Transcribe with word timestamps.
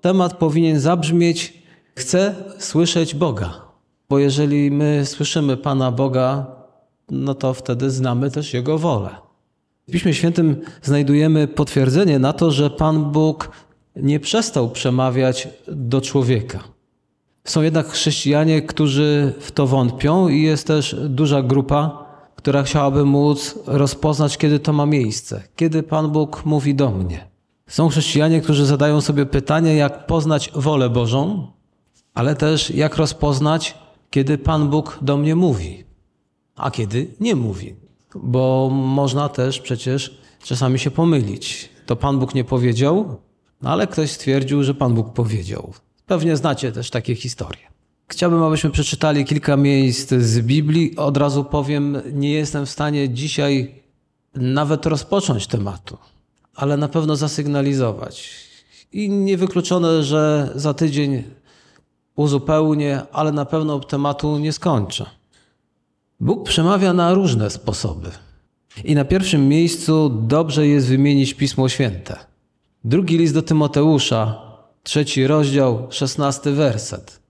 temat 0.00 0.36
powinien 0.36 0.80
zabrzmieć: 0.80 1.62
Chcę 1.94 2.34
słyszeć 2.58 3.14
Boga. 3.14 3.60
Bo 4.08 4.18
jeżeli 4.18 4.70
my 4.70 5.06
słyszymy 5.06 5.56
Pana 5.56 5.92
Boga, 5.92 6.46
no 7.10 7.34
to 7.34 7.54
wtedy 7.54 7.90
znamy 7.90 8.30
też 8.30 8.54
Jego 8.54 8.78
wolę. 8.78 9.10
W 9.88 9.92
Piśmie 9.92 10.14
Świętym 10.14 10.60
znajdujemy 10.82 11.48
potwierdzenie 11.48 12.18
na 12.18 12.32
to, 12.32 12.50
że 12.50 12.70
Pan 12.70 13.12
Bóg 13.12 13.50
nie 13.96 14.20
przestał 14.20 14.70
przemawiać 14.70 15.48
do 15.68 16.00
człowieka. 16.00 16.58
Są 17.44 17.62
jednak 17.62 17.88
chrześcijanie, 17.88 18.62
którzy 18.62 19.32
w 19.40 19.52
to 19.52 19.66
wątpią, 19.66 20.28
i 20.28 20.42
jest 20.42 20.66
też 20.66 20.96
duża 21.08 21.42
grupa, 21.42 22.06
która 22.36 22.62
chciałaby 22.62 23.04
móc 23.04 23.58
rozpoznać, 23.66 24.38
kiedy 24.38 24.58
to 24.58 24.72
ma 24.72 24.86
miejsce, 24.86 25.42
kiedy 25.56 25.82
Pan 25.82 26.10
Bóg 26.10 26.44
mówi 26.44 26.74
do 26.74 26.90
mnie. 26.90 27.29
Są 27.70 27.88
chrześcijanie, 27.88 28.40
którzy 28.40 28.66
zadają 28.66 29.00
sobie 29.00 29.26
pytanie, 29.26 29.74
jak 29.74 30.06
poznać 30.06 30.50
wolę 30.54 30.90
Bożą, 30.90 31.46
ale 32.14 32.34
też 32.34 32.70
jak 32.70 32.96
rozpoznać, 32.96 33.74
kiedy 34.10 34.38
Pan 34.38 34.70
Bóg 34.70 34.98
do 35.02 35.16
mnie 35.16 35.36
mówi, 35.36 35.84
a 36.56 36.70
kiedy 36.70 37.14
nie 37.20 37.36
mówi. 37.36 37.74
Bo 38.14 38.70
można 38.72 39.28
też 39.28 39.60
przecież 39.60 40.20
czasami 40.42 40.78
się 40.78 40.90
pomylić. 40.90 41.68
To 41.86 41.96
Pan 41.96 42.18
Bóg 42.18 42.34
nie 42.34 42.44
powiedział, 42.44 43.16
no 43.62 43.70
ale 43.70 43.86
ktoś 43.86 44.10
stwierdził, 44.10 44.62
że 44.62 44.74
Pan 44.74 44.94
Bóg 44.94 45.12
powiedział. 45.12 45.72
Pewnie 46.06 46.36
znacie 46.36 46.72
też 46.72 46.90
takie 46.90 47.14
historie. 47.14 47.62
Chciałbym, 48.08 48.42
abyśmy 48.42 48.70
przeczytali 48.70 49.24
kilka 49.24 49.56
miejsc 49.56 50.14
z 50.14 50.40
Biblii. 50.40 50.96
Od 50.96 51.16
razu 51.16 51.44
powiem, 51.44 52.02
nie 52.12 52.32
jestem 52.32 52.66
w 52.66 52.70
stanie 52.70 53.08
dzisiaj 53.08 53.74
nawet 54.34 54.86
rozpocząć 54.86 55.46
tematu, 55.46 55.98
ale 56.54 56.76
na 56.76 56.88
pewno 56.88 57.16
zasygnalizować. 57.16 58.30
I 58.92 59.10
niewykluczone, 59.10 60.02
że 60.02 60.52
za 60.54 60.74
tydzień 60.74 61.22
uzupełnię, 62.16 63.02
ale 63.12 63.32
na 63.32 63.44
pewno 63.44 63.80
tematu 63.80 64.38
nie 64.38 64.52
skończę. 64.52 65.06
Bóg 66.20 66.48
przemawia 66.48 66.92
na 66.92 67.14
różne 67.14 67.50
sposoby. 67.50 68.10
I 68.84 68.94
na 68.94 69.04
pierwszym 69.04 69.48
miejscu 69.48 70.08
dobrze 70.08 70.66
jest 70.66 70.88
wymienić 70.88 71.34
Pismo 71.34 71.68
Święte. 71.68 72.16
Drugi 72.84 73.18
list 73.18 73.34
do 73.34 73.42
Tymoteusza, 73.42 74.42
trzeci 74.82 75.26
rozdział, 75.26 75.86
szesnasty 75.90 76.52
werset. 76.52 77.20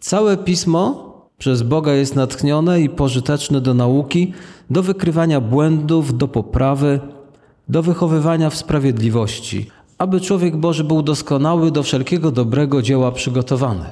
Całe 0.00 0.36
pismo 0.36 1.14
przez 1.38 1.62
Boga 1.62 1.92
jest 1.92 2.16
natchnione 2.16 2.80
i 2.80 2.88
pożyteczne 2.88 3.60
do 3.60 3.74
nauki, 3.74 4.32
do 4.70 4.82
wykrywania 4.82 5.40
błędów, 5.40 6.18
do 6.18 6.28
poprawy, 6.28 7.00
do 7.68 7.82
wychowywania 7.82 8.50
w 8.50 8.56
sprawiedliwości, 8.56 9.70
aby 9.98 10.20
człowiek 10.20 10.56
Boży 10.56 10.84
był 10.84 11.02
doskonały, 11.02 11.70
do 11.70 11.82
wszelkiego 11.82 12.30
dobrego 12.30 12.82
dzieła 12.82 13.12
przygotowany. 13.12 13.90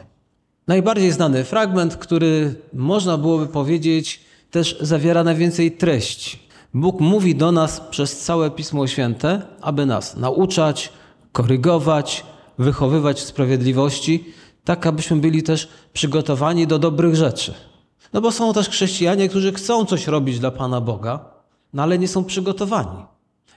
Najbardziej 0.68 1.12
znany 1.12 1.44
fragment, 1.44 1.96
który 1.96 2.54
można 2.72 3.18
byłoby 3.18 3.46
powiedzieć, 3.46 4.20
też 4.50 4.78
zawiera 4.80 5.24
najwięcej 5.24 5.72
treści. 5.72 6.38
Bóg 6.74 7.00
mówi 7.00 7.34
do 7.34 7.52
nas 7.52 7.80
przez 7.90 8.20
całe 8.20 8.50
Pismo 8.50 8.86
Święte, 8.86 9.42
aby 9.60 9.86
nas 9.86 10.16
nauczać, 10.16 10.92
korygować, 11.32 12.24
wychowywać 12.58 13.20
w 13.20 13.24
sprawiedliwości, 13.24 14.24
tak 14.64 14.86
abyśmy 14.86 15.16
byli 15.16 15.42
też 15.42 15.68
przygotowani 15.92 16.66
do 16.66 16.78
dobrych 16.78 17.16
rzeczy. 17.16 17.54
No 18.12 18.20
bo 18.20 18.32
są 18.32 18.52
też 18.52 18.68
chrześcijanie, 18.68 19.28
którzy 19.28 19.52
chcą 19.52 19.84
coś 19.84 20.06
robić 20.06 20.38
dla 20.38 20.50
Pana 20.50 20.80
Boga, 20.80 21.24
no 21.72 21.82
ale 21.82 21.98
nie 21.98 22.08
są 22.08 22.24
przygotowani. 22.24 23.11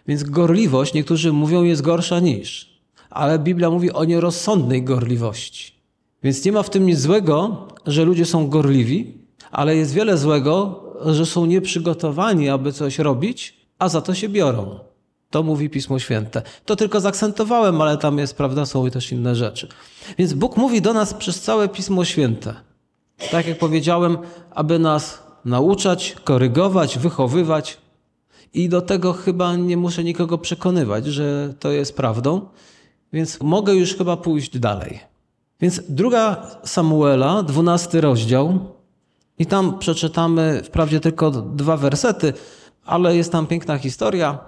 Więc 0.08 0.24
gorliwość, 0.24 0.94
niektórzy 0.94 1.34
mówią, 1.34 1.64
jest 1.64 1.82
gorsza 1.82 2.20
niż. 2.20 2.80
Ale 3.10 3.40
Biblia 3.40 3.70
mówi 3.70 3.92
o 3.92 4.04
nierozsądnej 4.04 4.84
gorliwości. 4.84 5.76
Więc 6.24 6.46
nie 6.46 6.52
ma 6.52 6.64
w 6.64 6.70
tym 6.70 6.86
nic 6.86 7.00
złego, 7.00 7.68
że 7.86 8.06
ludzie 8.06 8.26
są 8.26 8.48
gorliwi, 8.48 9.18
ale 9.52 9.76
jest 9.76 9.94
wiele 9.94 10.18
złego, 10.18 10.84
że 11.06 11.26
są 11.26 11.46
nieprzygotowani, 11.46 12.50
aby 12.50 12.74
coś 12.74 13.00
robić, 13.00 13.58
a 13.80 13.90
za 13.90 14.02
to 14.02 14.14
się 14.14 14.30
biorą. 14.30 14.80
To 15.30 15.44
mówi 15.44 15.70
Pismo 15.70 16.00
Święte. 16.00 16.42
To 16.66 16.76
tylko 16.76 17.00
zaakcentowałem, 17.00 17.82
ale 17.82 17.98
tam 17.98 18.18
jest, 18.18 18.38
prawda, 18.38 18.66
są 18.66 18.90
też 18.90 19.12
inne 19.12 19.36
rzeczy. 19.36 19.68
Więc 20.18 20.34
Bóg 20.34 20.58
mówi 20.58 20.82
do 20.82 20.94
nas 20.94 21.14
przez 21.14 21.42
całe 21.42 21.70
Pismo 21.70 22.06
Święte. 22.06 22.54
Tak 23.32 23.48
jak 23.48 23.58
powiedziałem, 23.58 24.18
aby 24.52 24.80
nas 24.80 25.24
nauczać, 25.46 26.16
korygować, 26.24 26.98
wychowywać. 26.98 27.78
I 28.56 28.70
do 28.70 28.82
tego 28.82 29.14
chyba 29.14 29.56
nie 29.56 29.78
muszę 29.78 30.04
nikogo 30.04 30.38
przekonywać, 30.38 31.06
że 31.06 31.54
to 31.60 31.72
jest 31.72 31.96
prawdą, 31.96 32.42
więc 33.14 33.42
mogę 33.42 33.76
już 33.76 33.96
chyba 33.96 34.18
pójść 34.18 34.60
dalej. 34.60 35.00
Więc 35.62 35.82
druga 35.90 36.48
Samuela, 36.64 37.44
dwunasty 37.44 38.02
rozdział, 38.02 38.60
i 39.40 39.46
tam 39.46 39.80
przeczytamy 39.80 40.62
wprawdzie 40.64 41.00
tylko 41.00 41.32
dwa 41.32 41.78
wersety, 41.78 42.34
ale 42.86 43.16
jest 43.16 43.32
tam 43.32 43.48
piękna 43.48 43.78
historia. 43.78 44.40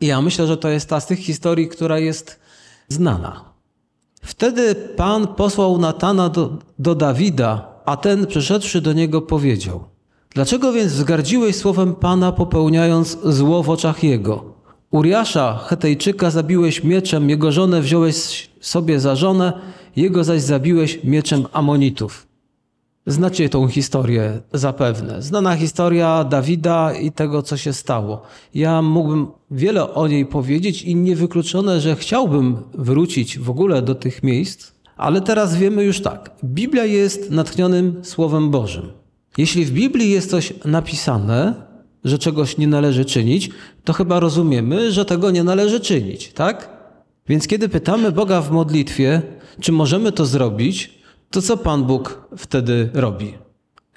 I 0.00 0.06
ja 0.06 0.22
myślę, 0.22 0.46
że 0.46 0.56
to 0.56 0.68
jest 0.68 0.88
ta 0.88 1.00
z 1.00 1.06
tych 1.06 1.18
historii, 1.18 1.68
która 1.68 1.98
jest 1.98 2.40
znana. 2.88 3.44
Wtedy 4.22 4.74
Pan 4.74 5.26
posłał 5.26 5.78
Natana 5.78 6.28
do, 6.28 6.58
do 6.78 6.94
Dawida, 6.94 7.68
a 7.84 7.96
ten 7.96 8.26
przyszedłszy 8.26 8.80
do 8.80 8.92
niego 8.92 9.22
powiedział: 9.22 9.84
Dlaczego 10.36 10.72
więc 10.72 10.92
wzgardziłeś 10.92 11.56
słowem 11.56 11.94
Pana, 11.94 12.32
popełniając 12.32 13.18
zło 13.24 13.62
w 13.62 13.70
oczach 13.70 14.04
jego? 14.04 14.44
Uriasza, 14.90 15.58
Hetejczyka, 15.66 16.30
zabiłeś 16.30 16.84
mieczem, 16.84 17.30
jego 17.30 17.52
żonę 17.52 17.80
wziąłeś 17.80 18.50
sobie 18.60 19.00
za 19.00 19.16
żonę, 19.16 19.52
jego 19.96 20.24
zaś 20.24 20.42
zabiłeś 20.42 21.04
mieczem 21.04 21.46
Amonitów. 21.52 22.26
Znacie 23.06 23.48
tą 23.48 23.68
historię 23.68 24.40
zapewne. 24.52 25.22
Znana 25.22 25.56
historia 25.56 26.24
Dawida 26.24 26.92
i 26.94 27.12
tego, 27.12 27.42
co 27.42 27.56
się 27.56 27.72
stało. 27.72 28.22
Ja 28.54 28.82
mógłbym 28.82 29.26
wiele 29.50 29.94
o 29.94 30.08
niej 30.08 30.26
powiedzieć 30.26 30.82
i 30.82 30.96
niewykluczone, 30.96 31.80
że 31.80 31.96
chciałbym 31.96 32.56
wrócić 32.74 33.38
w 33.38 33.50
ogóle 33.50 33.82
do 33.82 33.94
tych 33.94 34.22
miejsc, 34.22 34.72
ale 34.96 35.20
teraz 35.20 35.56
wiemy 35.56 35.84
już 35.84 36.00
tak. 36.00 36.30
Biblia 36.44 36.84
jest 36.84 37.30
natchnionym 37.30 38.00
Słowem 38.02 38.50
Bożym. 38.50 39.05
Jeśli 39.38 39.64
w 39.64 39.70
Biblii 39.70 40.10
jest 40.10 40.30
coś 40.30 40.52
napisane, 40.64 41.54
że 42.04 42.18
czegoś 42.18 42.58
nie 42.58 42.66
należy 42.66 43.04
czynić, 43.04 43.50
to 43.84 43.92
chyba 43.92 44.20
rozumiemy, 44.20 44.92
że 44.92 45.04
tego 45.04 45.30
nie 45.30 45.44
należy 45.44 45.80
czynić, 45.80 46.32
tak? 46.32 46.76
Więc 47.28 47.46
kiedy 47.46 47.68
pytamy 47.68 48.12
Boga 48.12 48.40
w 48.40 48.50
modlitwie, 48.50 49.22
czy 49.60 49.72
możemy 49.72 50.12
to 50.12 50.26
zrobić, 50.26 50.98
to 51.30 51.42
co 51.42 51.56
Pan 51.56 51.84
Bóg 51.84 52.28
wtedy 52.36 52.90
robi? 52.94 53.34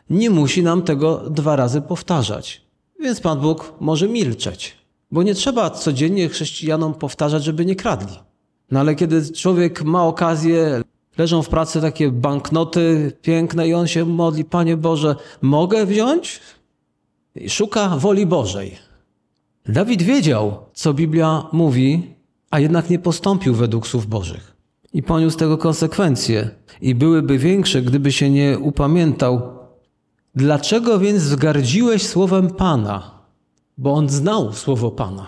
Nie 0.09 0.29
musi 0.29 0.63
nam 0.63 0.81
tego 0.81 1.29
dwa 1.29 1.55
razy 1.55 1.81
powtarzać. 1.81 2.61
Więc 2.99 3.19
Pan 3.19 3.39
Bóg 3.39 3.73
może 3.79 4.07
milczeć, 4.07 4.77
bo 5.11 5.23
nie 5.23 5.35
trzeba 5.35 5.69
codziennie 5.69 6.29
chrześcijanom 6.29 6.93
powtarzać, 6.93 7.43
żeby 7.43 7.65
nie 7.65 7.75
kradli. 7.75 8.17
No 8.71 8.79
ale 8.79 8.95
kiedy 8.95 9.31
człowiek 9.33 9.83
ma 9.83 10.05
okazję, 10.05 10.81
leżą 11.19 11.41
w 11.41 11.49
pracy 11.49 11.81
takie 11.81 12.11
banknoty 12.11 13.11
piękne 13.21 13.67
i 13.67 13.73
on 13.73 13.87
się 13.87 14.05
modli, 14.05 14.45
Panie 14.45 14.77
Boże, 14.77 15.15
mogę 15.41 15.85
wziąć? 15.85 16.39
I 17.35 17.49
szuka 17.49 17.97
woli 17.97 18.25
Bożej. 18.25 18.77
Dawid 19.65 20.01
wiedział, 20.01 20.57
co 20.73 20.93
Biblia 20.93 21.47
mówi, 21.51 22.15
a 22.51 22.59
jednak 22.59 22.89
nie 22.89 22.99
postąpił 22.99 23.55
według 23.55 23.87
słów 23.87 24.07
Bożych 24.07 24.55
i 24.93 25.03
poniósł 25.03 25.37
tego 25.37 25.57
konsekwencje 25.57 26.49
i 26.81 26.95
byłyby 26.95 27.37
większe, 27.37 27.81
gdyby 27.81 28.11
się 28.11 28.29
nie 28.29 28.59
upamiętał. 28.59 29.41
Dlaczego 30.35 30.99
więc 30.99 31.23
wzgardziłeś 31.23 32.07
słowem 32.07 32.49
Pana? 32.49 33.11
Bo 33.77 33.93
on 33.93 34.09
znał 34.09 34.53
słowo 34.53 34.91
Pana. 34.91 35.27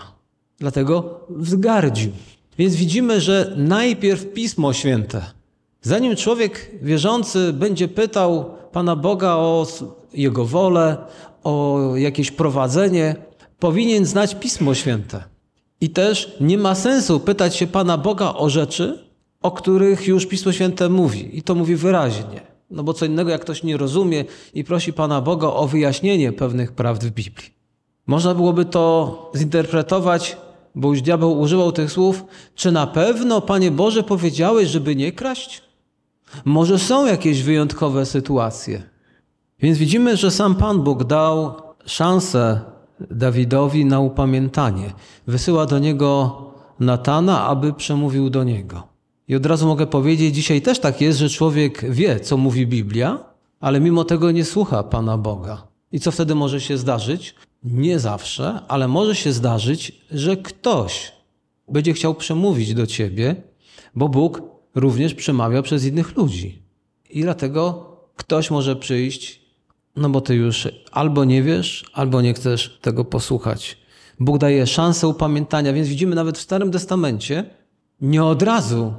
Dlatego 0.58 1.20
wzgardził. 1.30 2.12
Więc 2.58 2.74
widzimy, 2.76 3.20
że 3.20 3.54
najpierw 3.56 4.32
Pismo 4.32 4.72
Święte. 4.72 5.41
Zanim 5.82 6.16
człowiek 6.16 6.70
wierzący 6.82 7.52
będzie 7.52 7.88
pytał 7.88 8.44
Pana 8.72 8.96
Boga 8.96 9.30
o 9.30 9.66
Jego 10.14 10.44
wolę, 10.44 10.96
o 11.44 11.78
jakieś 11.96 12.30
prowadzenie, 12.30 13.16
powinien 13.58 14.06
znać 14.06 14.34
Pismo 14.34 14.74
Święte. 14.74 15.24
I 15.80 15.90
też 15.90 16.36
nie 16.40 16.58
ma 16.58 16.74
sensu 16.74 17.20
pytać 17.20 17.56
się 17.56 17.66
Pana 17.66 17.98
Boga 17.98 18.34
o 18.34 18.50
rzeczy, 18.50 18.98
o 19.42 19.50
których 19.50 20.06
już 20.06 20.26
Pismo 20.26 20.52
Święte 20.52 20.88
mówi 20.88 21.38
i 21.38 21.42
to 21.42 21.54
mówi 21.54 21.76
wyraźnie. 21.76 22.40
No 22.70 22.82
bo 22.82 22.94
co 22.94 23.06
innego, 23.06 23.30
jak 23.30 23.40
ktoś 23.40 23.62
nie 23.62 23.76
rozumie 23.76 24.24
i 24.54 24.64
prosi 24.64 24.92
Pana 24.92 25.20
Boga 25.20 25.48
o 25.48 25.66
wyjaśnienie 25.66 26.32
pewnych 26.32 26.72
prawd 26.72 27.04
w 27.04 27.10
Biblii. 27.10 27.50
Można 28.06 28.34
byłoby 28.34 28.64
to 28.64 29.30
zinterpretować, 29.36 30.36
bo 30.74 30.88
już 30.88 31.02
diabeł 31.02 31.40
używał 31.40 31.72
tych 31.72 31.92
słów, 31.92 32.24
czy 32.54 32.72
na 32.72 32.86
pewno, 32.86 33.40
Panie 33.40 33.70
Boże, 33.70 34.02
powiedziałeś, 34.02 34.68
żeby 34.68 34.96
nie 34.96 35.12
kraść? 35.12 35.71
Może 36.44 36.78
są 36.78 37.06
jakieś 37.06 37.42
wyjątkowe 37.42 38.06
sytuacje. 38.06 38.82
Więc 39.58 39.78
widzimy, 39.78 40.16
że 40.16 40.30
sam 40.30 40.54
Pan 40.54 40.82
Bóg 40.82 41.04
dał 41.04 41.54
szansę 41.86 42.60
Dawidowi 43.10 43.84
na 43.84 44.00
upamiętanie. 44.00 44.92
Wysyła 45.26 45.66
do 45.66 45.78
niego 45.78 46.36
Natana, 46.80 47.44
aby 47.44 47.72
przemówił 47.72 48.30
do 48.30 48.44
niego. 48.44 48.82
I 49.28 49.34
od 49.34 49.46
razu 49.46 49.66
mogę 49.66 49.86
powiedzieć, 49.86 50.34
dzisiaj 50.34 50.62
też 50.62 50.78
tak 50.78 51.00
jest, 51.00 51.18
że 51.18 51.28
człowiek 51.28 51.90
wie, 51.90 52.20
co 52.20 52.36
mówi 52.36 52.66
Biblia, 52.66 53.18
ale 53.60 53.80
mimo 53.80 54.04
tego 54.04 54.30
nie 54.30 54.44
słucha 54.44 54.82
Pana 54.82 55.18
Boga. 55.18 55.66
I 55.92 56.00
co 56.00 56.10
wtedy 56.10 56.34
może 56.34 56.60
się 56.60 56.78
zdarzyć? 56.78 57.34
Nie 57.64 57.98
zawsze, 57.98 58.60
ale 58.68 58.88
może 58.88 59.14
się 59.14 59.32
zdarzyć, 59.32 59.92
że 60.10 60.36
ktoś 60.36 61.12
będzie 61.68 61.92
chciał 61.92 62.14
przemówić 62.14 62.74
do 62.74 62.86
ciebie, 62.86 63.36
bo 63.94 64.08
Bóg 64.08 64.42
również 64.74 65.14
przemawia 65.14 65.62
przez 65.62 65.84
innych 65.84 66.16
ludzi. 66.16 66.62
I 67.10 67.22
dlatego 67.22 67.92
ktoś 68.16 68.50
może 68.50 68.76
przyjść, 68.76 69.42
no 69.96 70.10
bo 70.10 70.20
ty 70.20 70.34
już 70.34 70.68
albo 70.92 71.24
nie 71.24 71.42
wiesz, 71.42 71.84
albo 71.92 72.22
nie 72.22 72.34
chcesz 72.34 72.78
tego 72.82 73.04
posłuchać. 73.04 73.78
Bóg 74.20 74.38
daje 74.38 74.66
szansę 74.66 75.08
upamiętania, 75.08 75.72
więc 75.72 75.88
widzimy 75.88 76.14
nawet 76.14 76.38
w 76.38 76.40
Starym 76.40 76.70
Testamencie, 76.70 77.44
nie 78.00 78.24
od 78.24 78.42
razu 78.42 78.94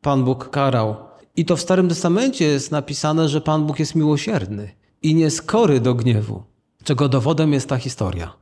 Pan 0.00 0.24
Bóg 0.24 0.50
karał. 0.50 0.96
I 1.36 1.44
to 1.44 1.56
w 1.56 1.60
Starym 1.60 1.88
Testamencie 1.88 2.44
jest 2.44 2.70
napisane, 2.70 3.28
że 3.28 3.40
Pan 3.40 3.66
Bóg 3.66 3.78
jest 3.78 3.94
miłosierny 3.94 4.70
i 5.02 5.14
nieskory 5.14 5.80
do 5.80 5.94
gniewu, 5.94 6.42
czego 6.84 7.08
dowodem 7.08 7.52
jest 7.52 7.68
ta 7.68 7.76
historia. 7.76 8.32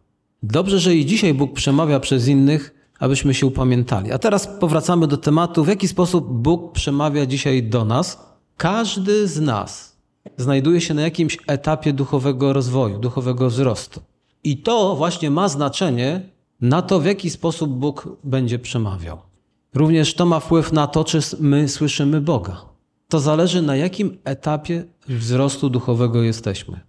Dobrze, 0.43 0.79
że 0.79 0.95
i 0.95 1.07
dzisiaj 1.07 1.35
Bóg 1.35 1.53
przemawia 1.53 2.01
przez 2.01 2.29
innych, 2.29 2.75
abyśmy 3.03 3.35
się 3.35 3.47
upamiętali. 3.47 4.13
A 4.13 4.19
teraz 4.19 4.47
powracamy 4.47 5.07
do 5.07 5.17
tematu, 5.17 5.65
w 5.65 5.69
jaki 5.69 5.89
sposób 5.89 6.33
Bóg 6.33 6.73
przemawia 6.73 7.27
dzisiaj 7.27 7.63
do 7.63 7.85
nas. 7.85 8.19
Każdy 8.57 9.29
z 9.29 9.41
nas 9.41 9.97
znajduje 10.37 10.81
się 10.81 10.95
na 10.95 11.03
jakimś 11.03 11.39
etapie 11.47 11.93
duchowego 11.93 12.53
rozwoju, 12.53 12.99
duchowego 12.99 13.49
wzrostu. 13.49 14.01
I 14.45 14.57
to 14.57 14.97
właśnie 14.97 15.31
ma 15.31 15.49
znaczenie 15.49 16.31
na 16.61 16.83
to, 16.83 17.01
w 17.01 17.05
jaki 17.05 17.31
sposób 17.31 17.71
Bóg 17.71 18.09
będzie 18.25 18.59
przemawiał. 18.59 19.19
Również 19.75 20.15
to 20.15 20.27
ma 20.27 20.41
wpływ 20.41 20.73
na 20.73 20.87
to, 20.87 21.05
czy 21.05 21.21
my 21.41 21.69
słyszymy 21.69 22.21
Boga. 22.21 22.57
To 23.09 23.21
zależy, 23.21 23.63
na 23.63 23.77
jakim 23.77 24.19
etapie 24.25 24.85
wzrostu 25.09 25.71
duchowego 25.71 26.23
jesteśmy. 26.23 26.81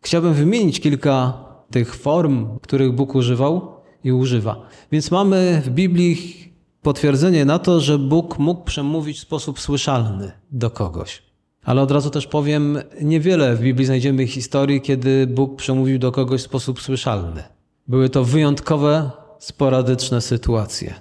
Chciałbym 0.00 0.34
wymienić 0.34 0.80
kilka 0.80 1.44
tych 1.70 1.94
form, 1.94 2.58
których 2.62 2.92
Bóg 2.92 3.14
używał 3.14 3.77
i 4.04 4.12
używa. 4.12 4.60
Więc 4.92 5.10
mamy 5.10 5.62
w 5.64 5.70
Biblii 5.70 6.48
potwierdzenie 6.82 7.44
na 7.44 7.58
to, 7.58 7.80
że 7.80 7.98
Bóg 7.98 8.38
mógł 8.38 8.64
przemówić 8.64 9.18
w 9.18 9.20
sposób 9.20 9.60
słyszalny 9.60 10.32
do 10.50 10.70
kogoś. 10.70 11.22
Ale 11.64 11.82
od 11.82 11.90
razu 11.90 12.10
też 12.10 12.26
powiem, 12.26 12.78
niewiele 13.02 13.56
w 13.56 13.60
Biblii 13.60 13.86
znajdziemy 13.86 14.26
historii, 14.26 14.80
kiedy 14.80 15.26
Bóg 15.26 15.56
przemówił 15.56 15.98
do 15.98 16.12
kogoś 16.12 16.40
w 16.40 16.44
sposób 16.44 16.80
słyszalny. 16.80 17.42
Były 17.88 18.08
to 18.08 18.24
wyjątkowe, 18.24 19.10
sporadyczne 19.38 20.20
sytuacje. 20.20 20.94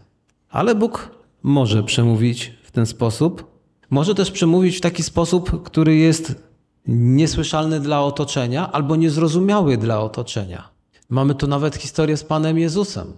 Ale 0.49 0.75
Bóg 0.75 1.11
może 1.43 1.83
przemówić 1.83 2.53
w 2.63 2.71
ten 2.71 2.85
sposób. 2.85 3.61
Może 3.89 4.15
też 4.15 4.31
przemówić 4.31 4.77
w 4.77 4.81
taki 4.81 5.03
sposób, 5.03 5.63
który 5.63 5.95
jest 5.95 6.43
niesłyszalny 6.87 7.79
dla 7.79 8.01
otoczenia 8.01 8.71
albo 8.71 8.95
niezrozumiały 8.95 9.77
dla 9.77 10.01
otoczenia. 10.01 10.76
Mamy 11.09 11.35
tu 11.35 11.47
nawet 11.47 11.75
historię 11.75 12.17
z 12.17 12.23
Panem 12.23 12.57
Jezusem. 12.57 13.13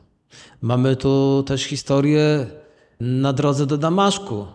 Mamy 0.62 0.96
tu 0.96 1.44
też 1.48 1.64
historię 1.64 2.48
na 3.00 3.34
drodze 3.34 3.66
do 3.66 3.78
Damaszku, 3.78 4.46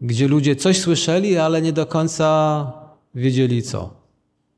gdzie 0.00 0.28
ludzie 0.28 0.56
coś 0.56 0.80
słyszeli, 0.80 1.38
ale 1.38 1.62
nie 1.62 1.72
do 1.72 1.86
końca 1.86 2.72
wiedzieli 3.14 3.62
co. 3.62 3.90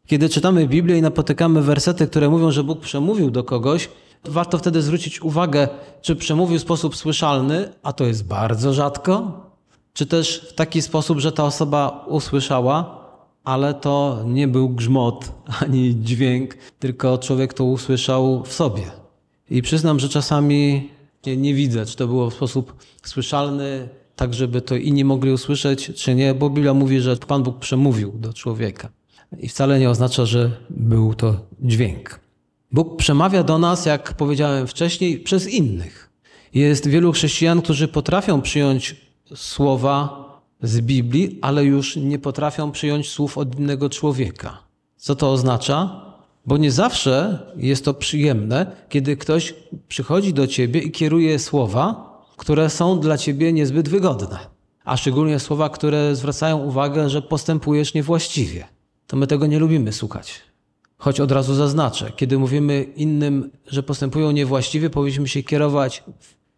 Kiedy 0.06 0.28
czytamy 0.28 0.66
Biblię 0.68 0.98
i 0.98 1.02
napotykamy 1.02 1.62
wersety, 1.62 2.06
które 2.06 2.28
mówią, 2.28 2.50
że 2.50 2.64
Bóg 2.64 2.80
przemówił 2.80 3.30
do 3.30 3.44
kogoś, 3.44 3.88
warto 4.24 4.58
wtedy 4.58 4.82
zwrócić 4.82 5.22
uwagę, 5.22 5.68
czy 6.02 6.16
przemówił 6.16 6.58
w 6.58 6.62
sposób 6.62 6.96
słyszalny, 6.96 7.72
a 7.82 7.92
to 7.92 8.04
jest 8.04 8.26
bardzo 8.26 8.72
rzadko, 8.72 9.32
czy 9.92 10.06
też 10.06 10.46
w 10.50 10.54
taki 10.54 10.82
sposób, 10.82 11.18
że 11.18 11.32
ta 11.32 11.44
osoba 11.44 12.04
usłyszała, 12.08 12.99
ale 13.44 13.74
to 13.74 14.24
nie 14.26 14.48
był 14.48 14.68
grzmot 14.68 15.32
ani 15.60 15.96
dźwięk, 16.02 16.54
tylko 16.78 17.18
człowiek 17.18 17.54
to 17.54 17.64
usłyszał 17.64 18.44
w 18.44 18.52
sobie. 18.52 18.82
I 19.50 19.62
przyznam, 19.62 20.00
że 20.00 20.08
czasami 20.08 20.90
nie, 21.26 21.36
nie 21.36 21.54
widzę, 21.54 21.86
czy 21.86 21.96
to 21.96 22.06
było 22.06 22.30
w 22.30 22.34
sposób 22.34 22.74
słyszalny, 23.02 23.88
tak 24.16 24.34
żeby 24.34 24.60
to 24.60 24.76
inni 24.76 25.04
mogli 25.04 25.32
usłyszeć, 25.32 25.92
czy 25.96 26.14
nie, 26.14 26.34
bo 26.34 26.50
Biblia 26.50 26.74
mówi, 26.74 27.00
że 27.00 27.16
Pan 27.16 27.42
Bóg 27.42 27.58
przemówił 27.58 28.12
do 28.12 28.32
człowieka. 28.32 28.88
I 29.38 29.48
wcale 29.48 29.78
nie 29.78 29.90
oznacza, 29.90 30.26
że 30.26 30.50
był 30.70 31.14
to 31.14 31.36
dźwięk. 31.60 32.20
Bóg 32.72 32.96
przemawia 32.96 33.42
do 33.42 33.58
nas, 33.58 33.86
jak 33.86 34.14
powiedziałem 34.14 34.66
wcześniej, 34.66 35.20
przez 35.20 35.48
innych. 35.48 36.10
Jest 36.54 36.88
wielu 36.88 37.12
chrześcijan, 37.12 37.62
którzy 37.62 37.88
potrafią 37.88 38.42
przyjąć 38.42 38.96
słowa 39.34 40.19
z 40.62 40.80
Biblii, 40.80 41.38
ale 41.42 41.64
już 41.64 41.96
nie 41.96 42.18
potrafią 42.18 42.70
przyjąć 42.70 43.08
słów 43.08 43.38
od 43.38 43.58
innego 43.58 43.90
człowieka. 43.90 44.58
Co 44.96 45.14
to 45.14 45.32
oznacza? 45.32 46.04
Bo 46.46 46.56
nie 46.56 46.72
zawsze 46.72 47.38
jest 47.56 47.84
to 47.84 47.94
przyjemne, 47.94 48.66
kiedy 48.88 49.16
ktoś 49.16 49.54
przychodzi 49.88 50.34
do 50.34 50.46
ciebie 50.46 50.80
i 50.80 50.90
kieruje 50.90 51.38
słowa, 51.38 52.10
które 52.36 52.70
są 52.70 53.00
dla 53.00 53.18
ciebie 53.18 53.52
niezbyt 53.52 53.88
wygodne. 53.88 54.38
A 54.84 54.96
szczególnie 54.96 55.38
słowa, 55.38 55.68
które 55.68 56.16
zwracają 56.16 56.58
uwagę, 56.58 57.10
że 57.10 57.22
postępujesz 57.22 57.94
niewłaściwie. 57.94 58.64
To 59.06 59.16
my 59.16 59.26
tego 59.26 59.46
nie 59.46 59.58
lubimy 59.58 59.92
słuchać. 59.92 60.40
Choć 60.98 61.20
od 61.20 61.32
razu 61.32 61.54
zaznaczę, 61.54 62.12
kiedy 62.16 62.38
mówimy 62.38 62.82
innym, 62.96 63.50
że 63.66 63.82
postępują 63.82 64.30
niewłaściwie, 64.30 64.90
powinniśmy 64.90 65.28
się 65.28 65.42
kierować 65.42 66.04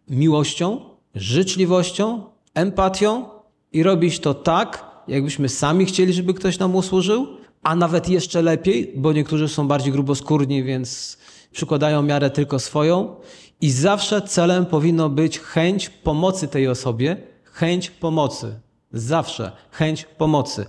miłością, 0.09 0.79
życzliwością, 1.15 2.23
empatią 2.53 3.25
i 3.73 3.83
robić 3.83 4.19
to 4.19 4.33
tak, 4.33 4.85
jakbyśmy 5.07 5.49
sami 5.49 5.85
chcieli, 5.85 6.13
żeby 6.13 6.33
ktoś 6.33 6.59
nam 6.59 6.75
usłużył, 6.75 7.27
a 7.63 7.75
nawet 7.75 8.09
jeszcze 8.09 8.41
lepiej, 8.41 8.93
bo 8.95 9.13
niektórzy 9.13 9.47
są 9.47 9.67
bardziej 9.67 9.91
gruboskórni, 9.91 10.63
więc 10.63 11.17
przykładają 11.51 12.01
miarę 12.01 12.29
tylko 12.29 12.59
swoją. 12.59 13.15
I 13.61 13.71
zawsze 13.71 14.21
celem 14.21 14.65
powinno 14.65 15.09
być 15.09 15.39
chęć 15.39 15.89
pomocy 15.89 16.47
tej 16.47 16.67
osobie, 16.67 17.17
chęć 17.43 17.89
pomocy. 17.89 18.59
Zawsze 18.93 19.51
chęć 19.71 20.05
pomocy. 20.17 20.65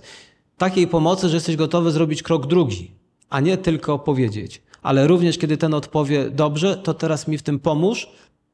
Takiej 0.57 0.87
pomocy, 0.87 1.29
że 1.29 1.35
jesteś 1.37 1.55
gotowy 1.55 1.91
zrobić 1.91 2.23
krok 2.23 2.47
drugi, 2.47 2.91
a 3.29 3.39
nie 3.39 3.57
tylko 3.57 3.99
powiedzieć. 3.99 4.61
Ale 4.81 5.07
również 5.07 5.37
kiedy 5.37 5.57
ten 5.57 5.73
odpowie 5.73 6.29
dobrze, 6.29 6.77
to 6.77 6.93
teraz 6.93 7.27
mi 7.27 7.37
w 7.37 7.43
tym 7.43 7.59
pomóż, 7.59 8.09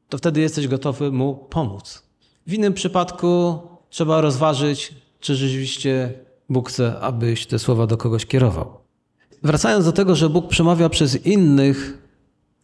to 0.08 0.18
wtedy 0.18 0.40
jesteś 0.40 0.68
gotowy 0.68 1.12
mu 1.12 1.34
pomóc. 1.34 2.02
W 2.46 2.52
innym 2.52 2.74
przypadku 2.74 3.58
trzeba 3.92 4.20
rozważyć, 4.20 4.94
czy 5.20 5.34
rzeczywiście 5.34 6.12
Bóg 6.48 6.68
chce, 6.68 7.00
abyś 7.00 7.46
te 7.46 7.58
słowa 7.58 7.86
do 7.86 7.96
kogoś 7.96 8.26
kierował. 8.26 8.78
Wracając 9.42 9.84
do 9.84 9.92
tego, 9.92 10.16
że 10.16 10.28
Bóg 10.30 10.48
przemawia 10.48 10.88
przez 10.88 11.26
innych, 11.26 11.98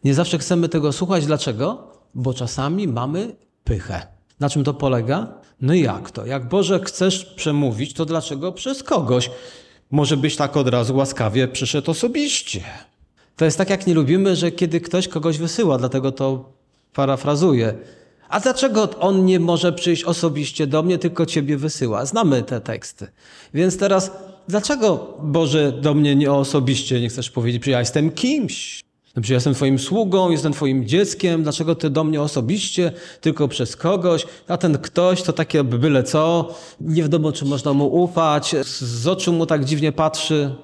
nie 0.03 0.13
zawsze 0.13 0.37
chcemy 0.37 0.69
tego 0.69 0.91
słuchać. 0.91 1.25
Dlaczego? 1.25 1.87
Bo 2.15 2.33
czasami 2.33 2.87
mamy 2.87 3.35
pychę. 3.63 4.07
Na 4.39 4.49
czym 4.49 4.63
to 4.63 4.73
polega? 4.73 5.27
No 5.61 5.73
jak 5.73 6.11
to? 6.11 6.25
Jak 6.25 6.49
Boże 6.49 6.79
chcesz 6.79 7.25
przemówić, 7.25 7.93
to 7.93 8.05
dlaczego 8.05 8.51
przez 8.51 8.83
kogoś? 8.83 9.31
Może 9.91 10.17
byś 10.17 10.35
tak 10.35 10.57
od 10.57 10.67
razu 10.67 10.95
łaskawie 10.95 11.47
przyszedł 11.47 11.91
osobiście. 11.91 12.63
To 13.35 13.45
jest 13.45 13.57
tak, 13.57 13.69
jak 13.69 13.87
nie 13.87 13.93
lubimy, 13.93 14.35
że 14.35 14.51
kiedy 14.51 14.81
ktoś 14.81 15.07
kogoś 15.07 15.37
wysyła, 15.37 15.77
dlatego 15.77 16.11
to 16.11 16.53
parafrazuję. 16.93 17.73
A 18.29 18.39
dlaczego 18.39 18.89
on 18.99 19.25
nie 19.25 19.39
może 19.39 19.73
przyjść 19.73 20.03
osobiście 20.03 20.67
do 20.67 20.83
mnie, 20.83 20.97
tylko 20.97 21.25
ciebie 21.25 21.57
wysyła? 21.57 22.05
Znamy 22.05 22.43
te 22.43 22.61
teksty. 22.61 23.07
Więc 23.53 23.77
teraz, 23.77 24.11
dlaczego 24.47 25.17
Boże 25.23 25.71
do 25.71 25.93
mnie 25.93 26.15
nie 26.15 26.31
osobiście 26.31 27.01
nie 27.01 27.09
chcesz 27.09 27.29
powiedzieć, 27.29 27.65
że 27.65 27.71
ja 27.71 27.79
jestem 27.79 28.11
kimś? 28.11 28.83
Że 29.15 29.33
ja 29.33 29.37
jestem 29.37 29.53
twoim 29.53 29.79
sługą, 29.79 30.31
jestem 30.31 30.53
twoim 30.53 30.87
dzieckiem, 30.87 31.43
dlaczego 31.43 31.75
ty 31.75 31.89
do 31.89 32.03
mnie 32.03 32.21
osobiście, 32.21 32.91
tylko 33.21 33.47
przez 33.47 33.75
kogoś? 33.75 34.25
A 34.47 34.57
ten 34.57 34.77
ktoś 34.77 35.21
to 35.21 35.33
takie 35.33 35.63
byle 35.63 36.03
co, 36.03 36.55
nie 36.81 37.01
wiadomo, 37.01 37.31
czy 37.31 37.45
można 37.45 37.73
mu 37.73 38.03
ufać, 38.03 38.55
z 38.65 39.07
oczu 39.07 39.33
mu 39.33 39.45
tak 39.45 39.65
dziwnie 39.65 39.91
patrzy. 39.91 40.55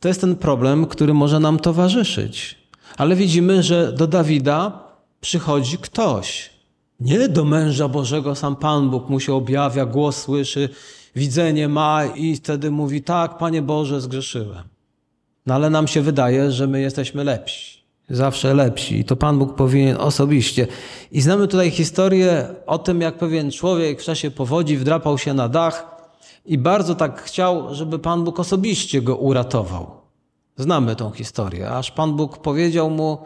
To 0.00 0.08
jest 0.08 0.20
ten 0.20 0.36
problem, 0.36 0.86
który 0.86 1.14
może 1.14 1.40
nam 1.40 1.58
towarzyszyć. 1.58 2.58
Ale 2.96 3.16
widzimy, 3.16 3.62
że 3.62 3.92
do 3.92 4.06
Dawida 4.06 4.88
przychodzi 5.20 5.78
ktoś, 5.78 6.51
nie 7.04 7.28
do 7.28 7.44
męża 7.44 7.88
Bożego 7.88 8.34
sam 8.34 8.56
Pan 8.56 8.90
Bóg 8.90 9.08
mu 9.08 9.20
się 9.20 9.34
objawia, 9.34 9.86
głos 9.86 10.16
słyszy, 10.16 10.68
widzenie 11.16 11.68
ma 11.68 12.04
i 12.06 12.36
wtedy 12.36 12.70
mówi: 12.70 13.02
Tak, 13.02 13.38
Panie 13.38 13.62
Boże, 13.62 14.00
zgrzeszyłem. 14.00 14.64
No 15.46 15.54
ale 15.54 15.70
nam 15.70 15.88
się 15.88 16.00
wydaje, 16.00 16.50
że 16.50 16.66
my 16.66 16.80
jesteśmy 16.80 17.24
lepsi. 17.24 17.82
Zawsze 18.10 18.54
lepsi. 18.54 18.98
I 18.98 19.04
to 19.04 19.16
Pan 19.16 19.38
Bóg 19.38 19.54
powinien 19.54 19.96
osobiście. 19.96 20.66
I 21.12 21.20
znamy 21.20 21.48
tutaj 21.48 21.70
historię 21.70 22.48
o 22.66 22.78
tym, 22.78 23.00
jak 23.00 23.18
pewien 23.18 23.50
człowiek 23.50 24.00
w 24.00 24.04
czasie 24.04 24.30
powodzi 24.30 24.76
wdrapał 24.76 25.18
się 25.18 25.34
na 25.34 25.48
dach 25.48 26.06
i 26.46 26.58
bardzo 26.58 26.94
tak 26.94 27.22
chciał, 27.22 27.74
żeby 27.74 27.98
Pan 27.98 28.24
Bóg 28.24 28.40
osobiście 28.40 29.02
go 29.02 29.16
uratował. 29.16 29.90
Znamy 30.56 30.96
tą 30.96 31.10
historię. 31.10 31.70
Aż 31.70 31.90
Pan 31.90 32.16
Bóg 32.16 32.38
powiedział 32.38 32.90
mu: 32.90 33.18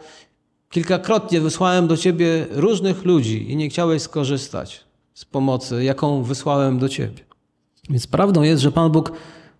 Kilkakrotnie 0.69 1.41
wysłałem 1.41 1.87
do 1.87 1.97
ciebie 1.97 2.47
różnych 2.51 3.05
ludzi 3.05 3.51
i 3.51 3.55
nie 3.55 3.69
chciałeś 3.69 4.01
skorzystać. 4.01 4.87
z 5.13 5.25
pomocy, 5.25 5.83
jaką 5.83 6.23
wysłałem 6.23 6.79
do 6.79 6.89
ciebie. 6.89 7.23
Więc 7.89 8.07
prawdą 8.07 8.41
jest, 8.41 8.61
że 8.61 8.71
Pan 8.71 8.91
Bóg 8.91 9.11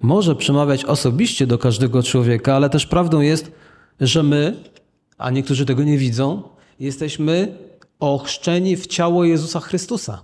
może 0.02 0.36
przemawiać 0.36 0.86
osobiście 0.86 1.48
do 1.48 1.58
każdego 1.58 2.04
człowieka, 2.04 2.56
ale 2.56 2.70
też 2.70 2.86
prawdą 2.86 3.22
jest, 3.22 3.52
że 4.02 4.24
my, 4.24 4.56
a 5.18 5.30
niektórzy 5.30 5.66
tego 5.66 5.84
nie 5.84 5.98
widzą, 5.98 6.44
jesteśmy 6.80 7.58
ochrzczeni 8.00 8.76
w 8.76 8.88
ciało 8.88 9.26
Jezusa 9.26 9.60
Chrystusa. 9.60 10.22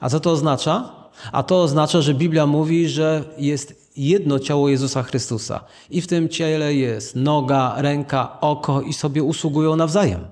A 0.00 0.08
co 0.08 0.20
to 0.20 0.30
oznacza? 0.30 0.92
A 1.32 1.42
to 1.42 1.62
oznacza, 1.62 2.00
że 2.02 2.14
Biblia 2.14 2.46
mówi, 2.46 2.88
że 2.88 3.24
jest 3.38 3.83
jedno 3.96 4.38
ciało 4.38 4.68
Jezusa 4.68 5.02
Chrystusa 5.02 5.64
i 5.90 6.00
w 6.00 6.06
tym 6.06 6.28
ciele 6.28 6.74
jest 6.74 7.16
noga, 7.16 7.74
ręka, 7.76 8.40
oko 8.40 8.80
i 8.80 8.92
sobie 8.92 9.22
usługują 9.22 9.76
nawzajem. 9.76 10.26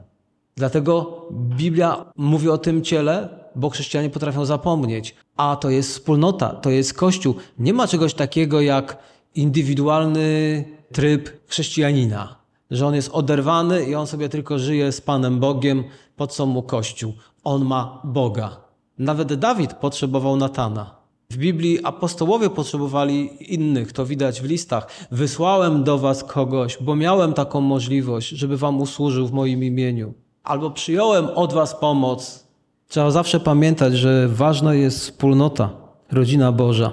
Dlatego 0.57 1.26
Biblia 1.33 2.12
mówi 2.16 2.49
o 2.49 2.59
tym 2.59 2.83
ciele, 2.83 3.28
bo 3.54 3.71
chrześcijanie 3.71 4.11
potrafią 4.11 4.45
zapomnieć. 4.45 5.14
A 5.37 5.57
to 5.57 5.71
jest 5.71 5.90
wspólnota, 5.90 6.49
to 6.49 6.71
jest 6.71 6.95
Kościół. 6.95 7.35
Nie 7.59 7.73
ma 7.73 7.87
czegoś 7.87 8.14
takiego 8.14 8.61
jak 8.61 8.99
indywidualny 9.35 10.64
tryb 10.92 11.49
chrześcijanina, 11.49 12.37
że 12.71 12.87
on 12.87 12.95
jest 12.95 13.11
oderwany 13.12 13.85
i 13.85 13.95
on 13.95 14.07
sobie 14.07 14.28
tylko 14.28 14.59
żyje 14.59 14.92
z 14.92 15.00
Panem 15.00 15.40
Bogiem, 15.40 15.85
po 16.16 16.26
co 16.26 16.47
mu 16.47 16.62
Kościół. 16.62 17.12
On 17.45 17.64
ma 17.64 18.00
Boga. 18.04 18.57
Nawet 18.99 19.35
Dawid 19.35 19.75
potrzebował 19.75 20.37
Natana. 20.37 21.01
W 21.33 21.37
Biblii 21.37 21.85
apostołowie 21.85 22.51
potrzebowali 22.51 23.31
innych, 23.55 23.93
to 23.93 24.07
widać 24.07 24.41
w 24.41 24.45
listach. 24.45 24.87
Wysłałem 25.11 25.85
do 25.85 25.99
was 25.99 26.25
kogoś, 26.25 26.79
bo 26.81 26.97
miałem 26.97 27.33
taką 27.33 27.61
możliwość, 27.61 28.29
żeby 28.29 28.57
wam 28.57 28.81
usłużył 28.81 29.27
w 29.27 29.33
moim 29.33 29.65
imieniu. 29.65 30.15
Albo 30.45 30.71
przyjąłem 30.71 31.27
od 31.27 31.53
was 31.53 31.75
pomoc. 31.75 32.47
Trzeba 32.89 33.11
zawsze 33.11 33.41
pamiętać, 33.41 33.95
że 33.95 34.29
ważna 34.29 34.75
jest 34.75 34.99
wspólnota, 34.99 35.71
rodzina 36.11 36.53
Boża. 36.53 36.93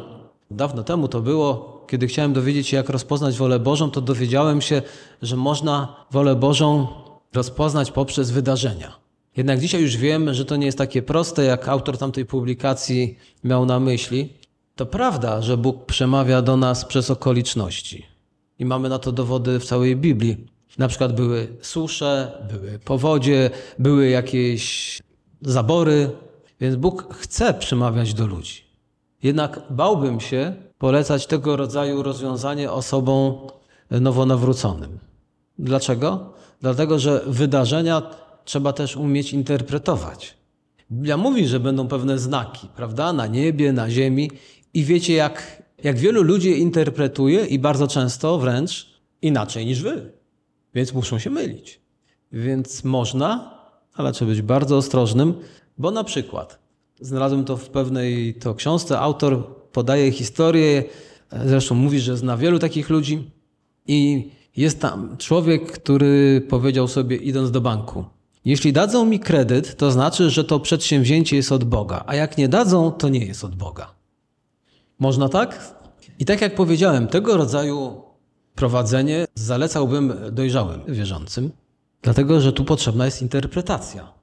Dawno 0.51 0.83
temu 0.83 1.07
to 1.07 1.21
było, 1.21 1.83
kiedy 1.87 2.07
chciałem 2.07 2.33
dowiedzieć 2.33 2.67
się, 2.67 2.77
jak 2.77 2.89
rozpoznać 2.89 3.37
wolę 3.37 3.59
Bożą, 3.59 3.91
to 3.91 4.01
dowiedziałem 4.01 4.61
się, 4.61 4.81
że 5.21 5.35
można 5.35 6.05
wolę 6.11 6.35
Bożą 6.35 6.87
rozpoznać 7.33 7.91
poprzez 7.91 8.31
wydarzenia. 8.31 8.98
Jednak 9.37 9.59
dzisiaj 9.59 9.81
już 9.81 9.97
wiem, 9.97 10.33
że 10.33 10.45
to 10.45 10.55
nie 10.55 10.65
jest 10.65 10.77
takie 10.77 11.01
proste, 11.01 11.43
jak 11.43 11.67
autor 11.67 11.97
tamtej 11.97 12.25
publikacji 12.25 13.17
miał 13.43 13.65
na 13.65 13.79
myśli. 13.79 14.33
To 14.75 14.85
prawda, 14.85 15.41
że 15.41 15.57
Bóg 15.57 15.85
przemawia 15.85 16.41
do 16.41 16.57
nas 16.57 16.85
przez 16.85 17.11
okoliczności. 17.11 18.05
I 18.59 18.65
mamy 18.65 18.89
na 18.89 18.99
to 18.99 19.11
dowody 19.11 19.59
w 19.59 19.65
całej 19.65 19.95
Biblii. 19.95 20.45
Na 20.77 20.87
przykład 20.87 21.15
były 21.15 21.47
susze, 21.61 22.31
były 22.53 22.79
powodzie, 22.79 23.49
były 23.79 24.09
jakieś 24.09 24.99
zabory, 25.41 26.09
więc 26.61 26.75
Bóg 26.75 27.13
chce 27.13 27.53
przemawiać 27.53 28.13
do 28.13 28.27
ludzi. 28.27 28.63
Jednak 29.23 29.61
bałbym 29.69 30.19
się 30.19 30.53
polecać 30.77 31.27
tego 31.27 31.55
rodzaju 31.55 32.03
rozwiązanie 32.03 32.71
osobom 32.71 33.33
nowonawróconym. 33.91 34.99
Dlaczego? 35.59 36.33
Dlatego, 36.61 36.99
że 36.99 37.21
wydarzenia 37.27 38.01
trzeba 38.49 38.73
też 38.73 38.95
umieć 38.95 39.33
interpretować. 39.33 40.37
Biblia 40.91 41.17
mówi, 41.17 41.47
że 41.47 41.59
będą 41.59 41.87
pewne 41.87 42.19
znaki, 42.19 42.67
prawda? 42.75 43.13
Na 43.13 43.27
niebie, 43.27 43.73
na 43.73 43.89
ziemi. 43.89 44.31
I 44.73 44.83
wiecie, 44.83 45.13
jak, 45.13 45.63
jak 45.83 45.97
wielu 45.97 46.23
ludzi 46.23 46.49
je 46.49 46.57
interpretuje 46.57 47.45
i 47.45 47.59
bardzo 47.59 47.87
często 47.87 48.39
wręcz 48.39 48.89
inaczej 49.21 49.65
niż 49.65 49.81
wy. 49.81 50.11
Więc 50.75 50.93
muszą 50.93 51.19
się 51.19 51.29
mylić. 51.29 51.81
Więc 52.31 52.83
można, 52.83 53.53
ale 53.93 54.11
trzeba 54.11 54.31
być 54.31 54.41
bardzo 54.41 54.77
ostrożnym, 54.77 55.33
bo 55.77 55.91
na 55.91 56.03
przykład, 56.03 56.59
znalazłem 56.99 57.45
to 57.45 57.57
w 57.57 57.69
pewnej 57.69 58.33
to 58.33 58.55
książce, 58.55 58.99
autor 58.99 59.55
podaje 59.71 60.11
historię, 60.11 60.83
zresztą 61.45 61.75
mówi, 61.75 61.99
że 61.99 62.17
zna 62.17 62.37
wielu 62.37 62.59
takich 62.59 62.89
ludzi 62.89 63.31
i 63.87 64.29
jest 64.57 64.81
tam 64.81 65.17
człowiek, 65.17 65.71
który 65.71 66.41
powiedział 66.49 66.87
sobie 66.87 67.15
idąc 67.17 67.51
do 67.51 67.61
banku, 67.61 68.05
jeśli 68.45 68.73
dadzą 68.73 69.05
mi 69.05 69.19
kredyt, 69.19 69.77
to 69.77 69.91
znaczy, 69.91 70.29
że 70.29 70.43
to 70.43 70.59
przedsięwzięcie 70.59 71.35
jest 71.35 71.51
od 71.51 71.63
Boga, 71.63 72.03
a 72.07 72.15
jak 72.15 72.37
nie 72.37 72.49
dadzą, 72.49 72.91
to 72.91 73.09
nie 73.09 73.25
jest 73.25 73.43
od 73.43 73.55
Boga. 73.55 73.93
Można 74.99 75.29
tak? 75.29 75.75
I 76.19 76.25
tak 76.25 76.41
jak 76.41 76.55
powiedziałem, 76.55 77.07
tego 77.07 77.37
rodzaju 77.37 78.01
prowadzenie 78.55 79.25
zalecałbym 79.35 80.13
dojrzałym 80.31 80.81
wierzącym, 80.87 81.51
dlatego 82.01 82.41
że 82.41 82.53
tu 82.53 82.65
potrzebna 82.65 83.05
jest 83.05 83.21
interpretacja. 83.21 84.13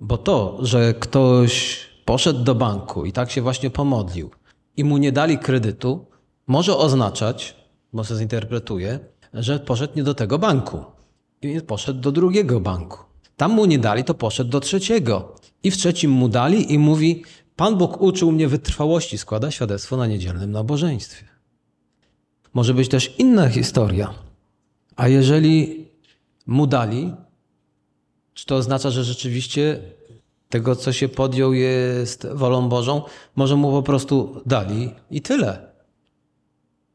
Bo 0.00 0.18
to, 0.18 0.58
że 0.60 0.94
ktoś 0.94 1.80
poszedł 2.04 2.44
do 2.44 2.54
banku 2.54 3.04
i 3.04 3.12
tak 3.12 3.30
się 3.30 3.42
właśnie 3.42 3.70
pomodlił 3.70 4.30
i 4.76 4.84
mu 4.84 4.96
nie 4.96 5.12
dali 5.12 5.38
kredytu, 5.38 6.06
może 6.46 6.76
oznaczać, 6.76 7.56
bo 7.92 8.04
się 8.04 8.16
zinterpretuje, 8.16 8.98
że 9.34 9.60
poszedł 9.60 9.92
nie 9.96 10.02
do 10.02 10.14
tego 10.14 10.38
banku 10.38 10.84
i 11.42 11.60
poszedł 11.60 12.00
do 12.00 12.12
drugiego 12.12 12.60
banku. 12.60 12.98
Tam 13.36 13.52
mu 13.52 13.64
nie 13.64 13.78
dali, 13.78 14.04
to 14.04 14.14
poszedł 14.14 14.50
do 14.50 14.60
trzeciego. 14.60 15.34
I 15.62 15.70
w 15.70 15.76
trzecim 15.76 16.10
mu 16.10 16.28
dali 16.28 16.72
i 16.72 16.78
mówi: 16.78 17.24
Pan 17.56 17.76
Bóg 17.76 18.02
uczył 18.02 18.32
mnie 18.32 18.48
wytrwałości, 18.48 19.18
składa 19.18 19.50
świadectwo 19.50 19.96
na 19.96 20.06
niedzielnym 20.06 20.52
nabożeństwie. 20.52 21.24
Może 22.54 22.74
być 22.74 22.88
też 22.88 23.14
inna 23.18 23.48
historia. 23.48 24.14
A 24.96 25.08
jeżeli 25.08 25.86
mu 26.46 26.66
dali, 26.66 27.14
czy 28.34 28.46
to 28.46 28.56
oznacza, 28.56 28.90
że 28.90 29.04
rzeczywiście 29.04 29.80
tego, 30.48 30.76
co 30.76 30.92
się 30.92 31.08
podjął, 31.08 31.52
jest 31.52 32.26
wolą 32.32 32.68
Bożą? 32.68 33.02
Może 33.36 33.56
mu 33.56 33.70
po 33.70 33.82
prostu 33.82 34.40
dali 34.46 34.90
i 35.10 35.22
tyle. 35.22 35.72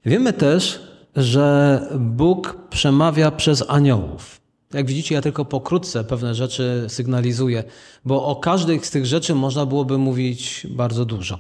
Wiemy 0.06 0.34
też, 0.34 0.82
że 1.16 1.82
Bóg 2.00 2.58
przemawia 2.70 3.32
przez 3.32 3.64
aniołów. 3.68 4.41
Jak 4.74 4.88
widzicie, 4.88 5.16
ja 5.16 5.22
tylko 5.22 5.46
pokrótce 5.46 6.04
pewne 6.04 6.36
rzeczy 6.36 6.86
sygnalizuję, 6.88 7.64
bo 8.06 8.26
o 8.26 8.36
każdej 8.36 8.80
z 8.80 8.90
tych 8.90 9.06
rzeczy 9.06 9.36
można 9.36 9.66
byłoby 9.66 9.98
mówić 9.98 10.68
bardzo 10.70 11.06
dużo. 11.06 11.40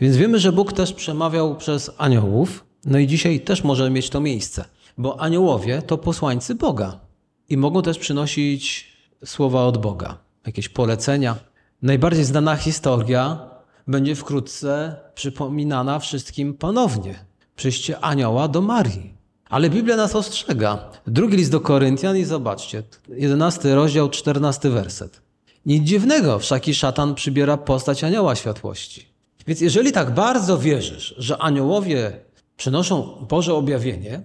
Więc 0.00 0.16
wiemy, 0.16 0.38
że 0.38 0.52
Bóg 0.52 0.72
też 0.72 0.92
przemawiał 0.92 1.56
przez 1.56 1.90
aniołów, 1.98 2.64
no 2.84 2.98
i 2.98 3.06
dzisiaj 3.06 3.40
też 3.40 3.64
może 3.64 3.90
mieć 3.90 4.10
to 4.10 4.20
miejsce, 4.20 4.64
bo 4.98 5.20
aniołowie 5.20 5.82
to 5.82 5.98
posłańcy 5.98 6.54
Boga 6.54 7.00
i 7.48 7.56
mogą 7.56 7.82
też 7.82 7.98
przynosić 7.98 8.92
słowa 9.24 9.64
od 9.64 9.78
Boga, 9.78 10.18
jakieś 10.46 10.68
polecenia. 10.68 11.36
Najbardziej 11.82 12.24
znana 12.24 12.56
historia 12.56 13.50
będzie 13.88 14.14
wkrótce 14.14 14.96
przypominana 15.14 15.98
wszystkim 15.98 16.54
ponownie. 16.54 17.24
Przyjście 17.56 18.00
anioła 18.00 18.48
do 18.48 18.60
Marii. 18.60 19.21
Ale 19.52 19.70
Biblia 19.70 19.96
nas 19.96 20.16
ostrzega. 20.16 20.90
Drugi 21.06 21.36
list 21.36 21.50
do 21.50 21.60
Koryntian 21.60 22.16
i 22.16 22.24
zobaczcie, 22.24 22.82
11 23.08 23.74
rozdział, 23.74 24.08
14 24.10 24.70
werset. 24.70 25.22
Nic 25.66 25.84
dziwnego, 25.84 26.38
wszaki 26.38 26.74
szatan 26.74 27.14
przybiera 27.14 27.56
postać 27.56 28.04
anioła 28.04 28.36
światłości. 28.36 29.06
Więc 29.46 29.60
jeżeli 29.60 29.92
tak 29.92 30.14
bardzo 30.14 30.58
wierzysz, 30.58 31.14
że 31.18 31.38
aniołowie 31.38 32.12
przynoszą 32.56 33.26
Boże 33.28 33.54
objawienie, 33.54 34.22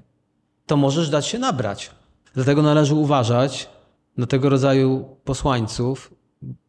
to 0.65 0.77
możesz 0.77 1.09
dać 1.09 1.27
się 1.27 1.39
nabrać. 1.39 1.91
Dlatego 2.33 2.61
należy 2.61 2.95
uważać 2.95 3.69
na 4.17 4.25
tego 4.25 4.49
rodzaju 4.49 5.17
posłańców 5.23 6.13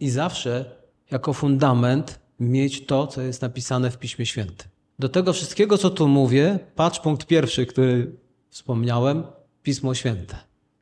i 0.00 0.11
zawsze 0.11 0.65
jako 1.11 1.33
fundament 1.33 2.19
mieć 2.41 2.87
to, 2.87 3.07
co 3.07 3.23
jest 3.23 3.43
napisane 3.43 3.91
w 3.91 3.99
Piśmie 3.99 4.27
Świętym. 4.27 4.69
Do 4.99 5.09
tego 5.09 5.33
wszystkiego, 5.33 5.79
co 5.79 5.91
tu 5.91 6.09
mówię, 6.09 6.59
patrz 6.75 7.00
punkt 7.00 7.27
pierwszy, 7.27 7.67
który 7.67 8.12
wspomniałem, 8.50 9.23
Pismo 9.62 9.95
Święte. 9.95 10.37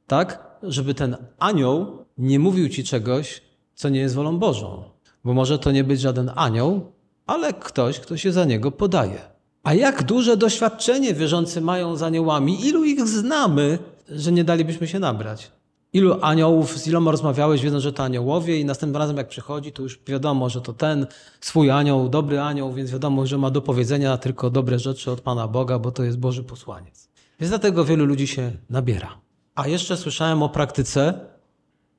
Tak? 0.07 0.59
Żeby 0.63 0.95
ten 0.95 1.17
anioł 1.39 2.05
nie 2.19 2.39
mówił 2.39 2.69
ci 2.69 2.85
czegoś, 2.85 3.43
co 3.75 3.89
nie 3.89 4.01
jest 4.01 4.15
wolą 4.15 4.39
Bożą. 4.39 4.85
Bo 5.25 5.35
może 5.35 5.59
to 5.59 5.73
nie 5.73 5.85
być 5.85 6.01
żaden 6.01 6.31
anioł, 6.35 6.93
ale 7.27 7.53
ktoś, 7.53 8.01
kto 8.01 8.17
się 8.17 8.33
za 8.33 8.45
niego 8.45 8.71
podaje. 8.71 9.19
A 9.63 9.75
jak 9.75 10.03
duże 10.03 10.37
doświadczenie 10.37 11.15
wierzący 11.15 11.61
mają 11.61 11.97
z 11.97 12.03
aniołami? 12.03 12.67
Ilu 12.67 12.85
ich 12.85 13.09
znamy, 13.09 13.79
że 14.09 14.33
nie 14.33 14.45
dalibyśmy 14.45 14.87
się 14.87 14.99
nabrać? 14.99 15.51
Ilu 15.93 16.19
aniołów, 16.23 16.79
z 16.79 16.87
iloma 16.87 17.11
rozmawiałeś, 17.11 17.63
wiedząc, 17.63 17.83
że 17.83 17.93
to 17.93 18.05
aniołowie 18.05 18.61
i 18.61 18.65
następnym 18.65 19.01
razem 19.01 19.17
jak 19.17 19.29
przychodzi, 19.29 19.73
to 19.73 19.83
już 19.83 20.01
wiadomo, 20.07 20.49
że 20.49 20.61
to 20.61 20.73
ten 20.73 21.07
swój 21.41 21.71
anioł, 21.71 22.09
dobry 22.09 22.41
anioł, 22.41 22.73
więc 22.73 22.91
wiadomo, 22.91 23.27
że 23.27 23.39
ma 23.39 23.51
do 23.51 23.63
powiedzenia 23.63 24.19
tylko 24.19 24.51
dobre 24.51 24.79
rzeczy 24.79 25.11
od 25.11 25.21
Pana 25.21 25.49
Boga, 25.49 25.79
bo 25.79 25.93
to 25.93 26.05
jest 26.05 26.19
Boży 26.19 26.45
posłaniec. 26.45 27.06
Więc 27.41 27.51
dlatego 27.51 27.85
wielu 27.85 28.07
ludzi 28.07 28.27
się 28.27 28.53
nabiera. 28.71 29.19
A 29.55 29.69
jeszcze 29.69 29.97
słyszałem 29.97 30.43
o 30.43 30.49
praktyce, 30.49 31.21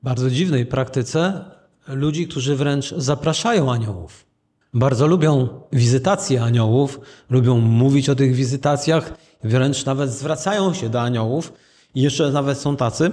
bardzo 0.02 0.30
dziwnej 0.30 0.66
praktyce, 0.66 1.44
ludzi, 1.88 2.28
którzy 2.28 2.56
wręcz 2.56 2.94
zapraszają 2.96 3.72
aniołów. 3.72 4.26
Bardzo 4.74 5.06
lubią 5.06 5.48
wizytacje 5.72 6.42
aniołów, 6.42 7.00
lubią 7.30 7.58
mówić 7.58 8.08
o 8.08 8.14
tych 8.14 8.34
wizytacjach, 8.34 9.14
wręcz 9.44 9.84
nawet 9.84 10.10
zwracają 10.10 10.74
się 10.74 10.88
do 10.88 11.00
aniołów. 11.00 11.52
I 11.94 12.02
jeszcze 12.02 12.30
nawet 12.30 12.58
są 12.58 12.76
tacy, 12.76 13.12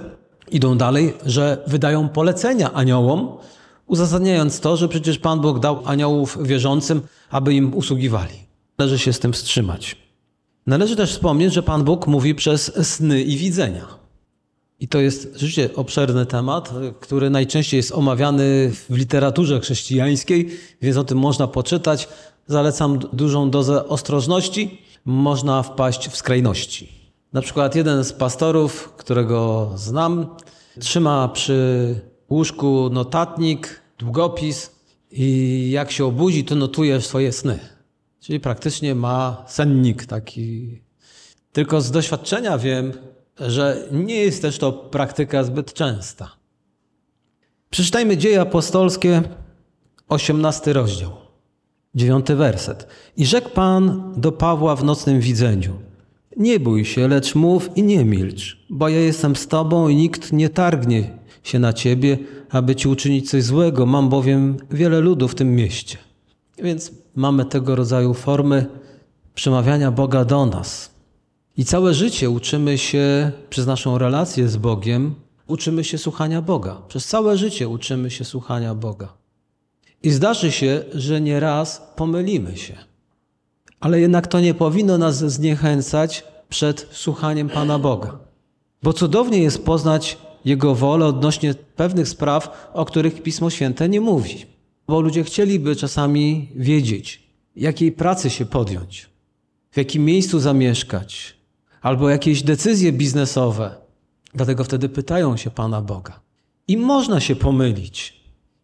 idą 0.50 0.78
dalej, 0.78 1.14
że 1.26 1.64
wydają 1.66 2.08
polecenia 2.08 2.72
aniołom, 2.72 3.36
uzasadniając 3.86 4.60
to, 4.60 4.76
że 4.76 4.88
przecież 4.88 5.18
Pan 5.18 5.40
Bóg 5.40 5.58
dał 5.58 5.82
aniołów 5.84 6.38
wierzącym, 6.42 7.02
aby 7.30 7.54
im 7.54 7.74
usługiwali. 7.74 8.34
Należy 8.78 8.98
się 8.98 9.12
z 9.12 9.18
tym 9.18 9.32
wstrzymać. 9.32 10.05
Należy 10.66 10.96
też 10.96 11.12
wspomnieć, 11.12 11.52
że 11.52 11.62
Pan 11.62 11.84
Bóg 11.84 12.06
mówi 12.06 12.34
przez 12.34 12.88
sny 12.88 13.22
i 13.22 13.36
widzenia. 13.36 13.86
I 14.80 14.88
to 14.88 14.98
jest 14.98 15.22
rzeczywiście 15.32 15.70
obszerny 15.76 16.26
temat, 16.26 16.72
który 17.00 17.30
najczęściej 17.30 17.78
jest 17.78 17.92
omawiany 17.92 18.72
w 18.90 18.96
literaturze 18.96 19.60
chrześcijańskiej, 19.60 20.50
więc 20.82 20.96
o 20.96 21.04
tym 21.04 21.18
można 21.18 21.46
poczytać. 21.46 22.08
Zalecam 22.46 22.98
dużą 22.98 23.50
dozę 23.50 23.88
ostrożności, 23.88 24.82
można 25.04 25.62
wpaść 25.62 26.08
w 26.08 26.16
skrajności. 26.16 26.88
Na 27.32 27.42
przykład 27.42 27.74
jeden 27.74 28.04
z 28.04 28.12
pastorów, 28.12 28.92
którego 28.96 29.70
znam, 29.76 30.26
trzyma 30.80 31.28
przy 31.28 31.94
łóżku 32.30 32.90
notatnik, 32.92 33.80
długopis 33.98 34.70
i 35.10 35.70
jak 35.70 35.90
się 35.90 36.04
obudzi, 36.04 36.44
to 36.44 36.54
notuje 36.54 37.00
swoje 37.00 37.32
sny. 37.32 37.75
Czyli 38.26 38.40
praktycznie 38.40 38.94
ma 38.94 39.44
sennik 39.46 40.06
taki. 40.06 40.80
Tylko 41.52 41.80
z 41.80 41.90
doświadczenia 41.90 42.58
wiem, 42.58 42.92
że 43.40 43.88
nie 43.92 44.14
jest 44.14 44.42
też 44.42 44.58
to 44.58 44.72
praktyka 44.72 45.44
zbyt 45.44 45.72
częsta. 45.72 46.30
Przeczytajmy 47.70 48.16
dzieje 48.16 48.40
apostolskie, 48.40 49.22
18 50.08 50.72
rozdział, 50.72 51.10
9 51.94 52.26
werset. 52.26 52.86
I 53.16 53.26
rzekł 53.26 53.50
Pan 53.50 54.14
do 54.16 54.32
Pawła 54.32 54.76
w 54.76 54.84
nocnym 54.84 55.20
widzeniu: 55.20 55.72
Nie 56.36 56.60
bój 56.60 56.84
się, 56.84 57.08
lecz 57.08 57.34
mów 57.34 57.76
i 57.76 57.82
nie 57.82 58.04
milcz, 58.04 58.66
bo 58.70 58.88
ja 58.88 59.00
jestem 59.00 59.36
z 59.36 59.48
Tobą 59.48 59.88
i 59.88 59.96
nikt 59.96 60.32
nie 60.32 60.48
targnie 60.48 61.18
się 61.42 61.58
na 61.58 61.72
Ciebie, 61.72 62.18
aby 62.50 62.76
Ci 62.76 62.88
uczynić 62.88 63.30
coś 63.30 63.42
złego. 63.42 63.86
Mam 63.86 64.08
bowiem 64.08 64.56
wiele 64.70 65.00
ludu 65.00 65.28
w 65.28 65.34
tym 65.34 65.56
mieście. 65.56 66.05
Więc 66.58 66.92
mamy 67.14 67.44
tego 67.44 67.76
rodzaju 67.76 68.14
formy 68.14 68.66
przemawiania 69.34 69.90
Boga 69.90 70.24
do 70.24 70.46
nas. 70.46 70.90
I 71.56 71.64
całe 71.64 71.94
życie 71.94 72.30
uczymy 72.30 72.78
się 72.78 73.32
przez 73.50 73.66
naszą 73.66 73.98
relację 73.98 74.48
z 74.48 74.56
Bogiem, 74.56 75.14
uczymy 75.46 75.84
się 75.84 75.98
słuchania 75.98 76.42
Boga. 76.42 76.82
Przez 76.88 77.06
całe 77.06 77.36
życie 77.36 77.68
uczymy 77.68 78.10
się 78.10 78.24
słuchania 78.24 78.74
Boga. 78.74 79.12
I 80.02 80.10
zdarzy 80.10 80.52
się, 80.52 80.84
że 80.94 81.20
nieraz 81.20 81.92
pomylimy 81.96 82.56
się. 82.56 82.76
Ale 83.80 84.00
jednak 84.00 84.26
to 84.26 84.40
nie 84.40 84.54
powinno 84.54 84.98
nas 84.98 85.18
zniechęcać 85.18 86.24
przed 86.48 86.88
słuchaniem 86.92 87.48
Pana 87.48 87.78
Boga. 87.78 88.18
Bo 88.82 88.92
cudownie 88.92 89.38
jest 89.38 89.64
poznać 89.64 90.18
Jego 90.44 90.74
wolę 90.74 91.06
odnośnie 91.06 91.54
pewnych 91.54 92.08
spraw, 92.08 92.70
o 92.74 92.84
których 92.84 93.22
Pismo 93.22 93.50
Święte 93.50 93.88
nie 93.88 94.00
mówi. 94.00 94.55
Bo 94.88 95.00
ludzie 95.00 95.24
chcieliby 95.24 95.76
czasami 95.76 96.48
wiedzieć, 96.56 97.22
jakiej 97.56 97.92
pracy 97.92 98.30
się 98.30 98.46
podjąć, 98.46 99.10
w 99.70 99.76
jakim 99.76 100.04
miejscu 100.04 100.40
zamieszkać, 100.40 101.36
albo 101.82 102.10
jakieś 102.10 102.42
decyzje 102.42 102.92
biznesowe. 102.92 103.74
Dlatego 104.34 104.64
wtedy 104.64 104.88
pytają 104.88 105.36
się 105.36 105.50
Pana 105.50 105.82
Boga. 105.82 106.20
I 106.68 106.76
można 106.76 107.20
się 107.20 107.36
pomylić. 107.36 108.20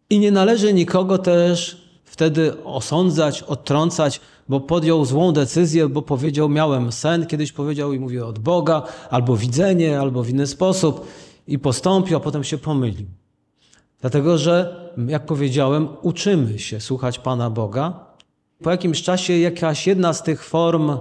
I 0.09 0.19
nie 0.19 0.31
należy 0.31 0.73
nikogo 0.73 1.17
też 1.17 1.83
wtedy 2.05 2.63
osądzać, 2.63 3.43
odtrącać, 3.43 4.21
bo 4.49 4.59
podjął 4.59 5.05
złą 5.05 5.31
decyzję, 5.31 5.89
bo 5.89 6.01
powiedział, 6.01 6.49
miałem 6.49 6.91
sen, 6.91 7.25
kiedyś 7.25 7.51
powiedział 7.51 7.93
i 7.93 7.99
mówię 7.99 8.25
od 8.25 8.39
Boga, 8.39 8.83
albo 9.09 9.37
widzenie, 9.37 9.99
albo 9.99 10.23
w 10.23 10.29
inny 10.29 10.47
sposób 10.47 11.07
i 11.47 11.59
postąpił, 11.59 12.17
a 12.17 12.19
potem 12.19 12.43
się 12.43 12.57
pomylił. 12.57 13.07
Dlatego, 14.01 14.37
że, 14.37 14.82
jak 15.07 15.25
powiedziałem, 15.25 15.87
uczymy 16.01 16.59
się 16.59 16.79
słuchać 16.79 17.19
Pana 17.19 17.49
Boga. 17.49 18.05
Po 18.63 18.71
jakimś 18.71 19.01
czasie 19.01 19.37
jakaś 19.37 19.87
jedna 19.87 20.13
z 20.13 20.23
tych 20.23 20.43
form 20.43 20.97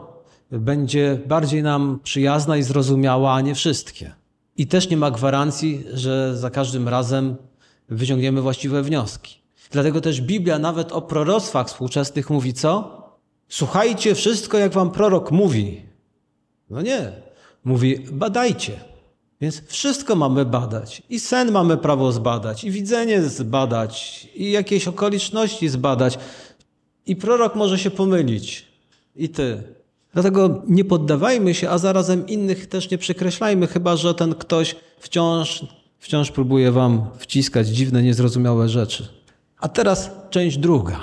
będzie 0.51 1.19
bardziej 1.27 1.63
nam 1.63 2.01
przyjazna 2.03 2.57
i 2.57 2.63
zrozumiała, 2.63 3.35
a 3.35 3.41
nie 3.41 3.55
wszystkie. 3.55 4.13
I 4.57 4.67
też 4.67 4.91
nie 4.91 4.97
ma 4.97 5.11
gwarancji, 5.11 5.85
że 5.93 6.37
za 6.37 6.51
każdym 6.51 6.89
razem 6.89 7.37
wyciągniemy 7.89 8.43
właściwe 8.43 8.83
wnioski. 8.83 9.43
Dlatego 9.71 10.01
też 10.01 10.21
Biblia 10.21 10.59
nawet 10.59 10.93
o 10.93 11.03
proroctwach 11.03 11.69
współczesnych 11.69 12.31
mówi 12.31 12.55
co? 12.55 13.03
Słuchajcie 13.49 14.15
wszystko, 14.15 14.59
jak 14.59 14.73
wam 14.73 14.91
prorok 14.91 15.31
mówi. 15.31 15.83
No 16.71 16.83
nie. 16.83 17.13
Mówi, 17.65 18.07
badajcie. 18.13 18.92
Więc 19.43 19.63
wszystko 19.67 20.17
mamy 20.17 20.45
badać. 20.45 21.03
I 21.11 21.21
sen 21.21 21.53
mamy 21.53 21.77
prawo 21.77 22.13
zbadać, 22.13 22.65
i 22.65 22.71
widzenie 22.71 23.23
zbadać, 23.23 24.29
i 24.35 24.51
jakieś 24.51 24.89
okoliczności 24.89 25.69
zbadać. 25.69 26.19
I 27.07 27.17
prorok 27.17 27.55
może 27.55 27.79
się 27.79 27.91
pomylić. 27.91 28.67
I 29.17 29.29
ty. 29.29 29.63
Dlatego 30.13 30.63
nie 30.69 30.85
poddawajmy 30.85 31.55
się, 31.55 31.71
a 31.71 31.79
zarazem 31.79 32.27
innych 32.27 32.67
też 32.67 32.91
nie 32.91 32.99
przekreślajmy, 32.99 33.67
chyba 33.67 33.97
że 33.97 34.15
ten 34.15 34.35
ktoś 34.35 34.77
wciąż, 34.99 35.67
wciąż 35.99 36.31
próbuje 36.31 36.73
wam 36.73 37.07
wciskać 37.19 37.69
dziwne, 37.69 38.03
niezrozumiałe 38.03 38.69
rzeczy. 38.69 39.09
A 39.59 39.69
teraz 39.69 40.11
część 40.31 40.59
druga. 40.59 41.01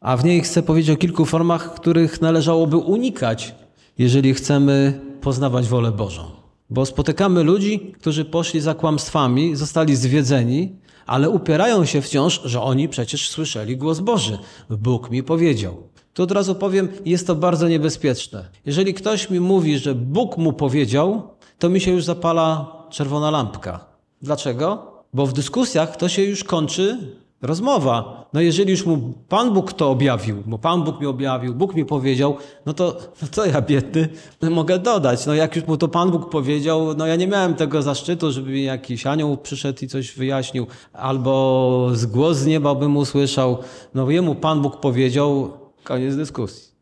A 0.00 0.16
w 0.16 0.24
niej 0.24 0.40
chcę 0.40 0.62
powiedzieć 0.62 0.96
o 0.96 1.00
kilku 1.00 1.24
formach, 1.24 1.74
których 1.74 2.20
należałoby 2.20 2.76
unikać, 2.76 3.54
jeżeli 3.98 4.34
chcemy 4.34 5.00
poznawać 5.20 5.68
wolę 5.68 5.92
Bożą. 5.92 6.41
Bo 6.72 6.86
spotykamy 6.86 7.42
ludzi, 7.42 7.92
którzy 8.00 8.24
poszli 8.24 8.60
za 8.60 8.74
kłamstwami, 8.74 9.56
zostali 9.56 9.96
zwiedzeni, 9.96 10.76
ale 11.06 11.30
upierają 11.30 11.84
się 11.84 12.02
wciąż, 12.02 12.42
że 12.44 12.62
oni 12.62 12.88
przecież 12.88 13.28
słyszeli 13.28 13.76
głos 13.76 14.00
Boży. 14.00 14.38
Bóg 14.70 15.10
mi 15.10 15.22
powiedział. 15.22 15.88
Tu 16.14 16.22
od 16.22 16.32
razu 16.32 16.54
powiem, 16.54 16.88
jest 17.04 17.26
to 17.26 17.34
bardzo 17.34 17.68
niebezpieczne. 17.68 18.48
Jeżeli 18.66 18.94
ktoś 18.94 19.30
mi 19.30 19.40
mówi, 19.40 19.78
że 19.78 19.94
Bóg 19.94 20.38
mu 20.38 20.52
powiedział, 20.52 21.22
to 21.58 21.68
mi 21.68 21.80
się 21.80 21.90
już 21.90 22.04
zapala 22.04 22.72
czerwona 22.90 23.30
lampka. 23.30 23.84
Dlaczego? 24.22 24.92
Bo 25.14 25.26
w 25.26 25.32
dyskusjach 25.32 25.96
to 25.96 26.08
się 26.08 26.22
już 26.22 26.44
kończy 26.44 26.98
rozmowa. 27.42 28.26
No 28.32 28.40
jeżeli 28.40 28.70
już 28.70 28.86
mu 28.86 29.14
Pan 29.28 29.52
Bóg 29.54 29.72
to 29.72 29.90
objawił, 29.90 30.42
bo 30.46 30.58
Pan 30.58 30.82
Bóg 30.82 31.00
mi 31.00 31.06
objawił, 31.06 31.54
Bóg 31.54 31.74
mi 31.74 31.84
powiedział, 31.84 32.36
no 32.66 32.72
to 32.72 32.96
no 33.22 33.28
co 33.30 33.46
ja 33.46 33.60
biedny 33.60 34.08
mogę 34.50 34.78
dodać? 34.78 35.26
No 35.26 35.34
jak 35.34 35.56
już 35.56 35.66
mu 35.66 35.76
to 35.76 35.88
Pan 35.88 36.10
Bóg 36.10 36.30
powiedział, 36.30 36.94
no 36.96 37.06
ja 37.06 37.16
nie 37.16 37.26
miałem 37.26 37.54
tego 37.54 37.82
zaszczytu, 37.82 38.32
żeby 38.32 38.50
mi 38.50 38.64
jakiś 38.64 39.06
anioł 39.06 39.36
przyszedł 39.36 39.84
i 39.84 39.88
coś 39.88 40.14
wyjaśnił, 40.14 40.66
albo 40.92 41.88
z 41.92 42.06
głos 42.06 42.36
z 42.36 42.46
nieba 42.46 42.74
bym 42.74 42.96
usłyszał. 42.96 43.58
No 43.94 44.10
jemu 44.10 44.34
Pan 44.34 44.62
Bóg 44.62 44.80
powiedział, 44.80 45.50
koniec 45.84 46.16
dyskusji. 46.16 46.72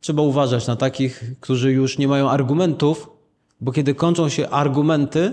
Trzeba 0.00 0.22
uważać 0.22 0.66
na 0.66 0.76
takich, 0.76 1.24
którzy 1.40 1.72
już 1.72 1.98
nie 1.98 2.08
mają 2.08 2.30
argumentów, 2.30 3.10
bo 3.60 3.72
kiedy 3.72 3.94
kończą 3.94 4.28
się 4.28 4.48
argumenty, 4.48 5.32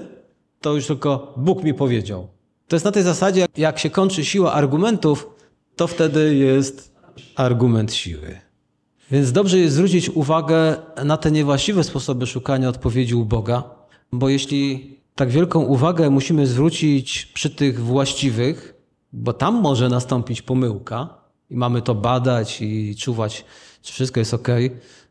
to 0.61 0.73
już 0.73 0.87
tylko 0.87 1.33
Bóg 1.37 1.63
mi 1.63 1.73
powiedział. 1.73 2.32
To 2.73 2.75
jest 2.75 2.85
na 2.85 2.91
tej 2.91 3.03
zasadzie, 3.03 3.45
jak 3.57 3.79
się 3.79 3.89
kończy 3.89 4.25
siła 4.25 4.53
argumentów, 4.53 5.29
to 5.75 5.87
wtedy 5.87 6.35
jest 6.35 6.95
argument 7.35 7.93
siły. 7.93 8.39
Więc 9.11 9.31
dobrze 9.31 9.57
jest 9.57 9.75
zwrócić 9.75 10.09
uwagę 10.09 10.75
na 11.05 11.17
te 11.17 11.31
niewłaściwe 11.31 11.83
sposoby 11.83 12.27
szukania 12.27 12.69
odpowiedzi 12.69 13.15
u 13.15 13.25
Boga, 13.25 13.63
bo 14.11 14.29
jeśli 14.29 14.91
tak 15.15 15.29
wielką 15.29 15.59
uwagę 15.61 16.09
musimy 16.09 16.47
zwrócić 16.47 17.25
przy 17.25 17.49
tych 17.49 17.79
właściwych, 17.79 18.73
bo 19.11 19.33
tam 19.33 19.61
może 19.61 19.89
nastąpić 19.89 20.41
pomyłka 20.41 21.09
i 21.49 21.55
mamy 21.55 21.81
to 21.81 21.95
badać 21.95 22.61
i 22.61 22.95
czuwać, 22.95 23.45
czy 23.81 23.93
wszystko 23.93 24.19
jest 24.19 24.33
ok, 24.33 24.47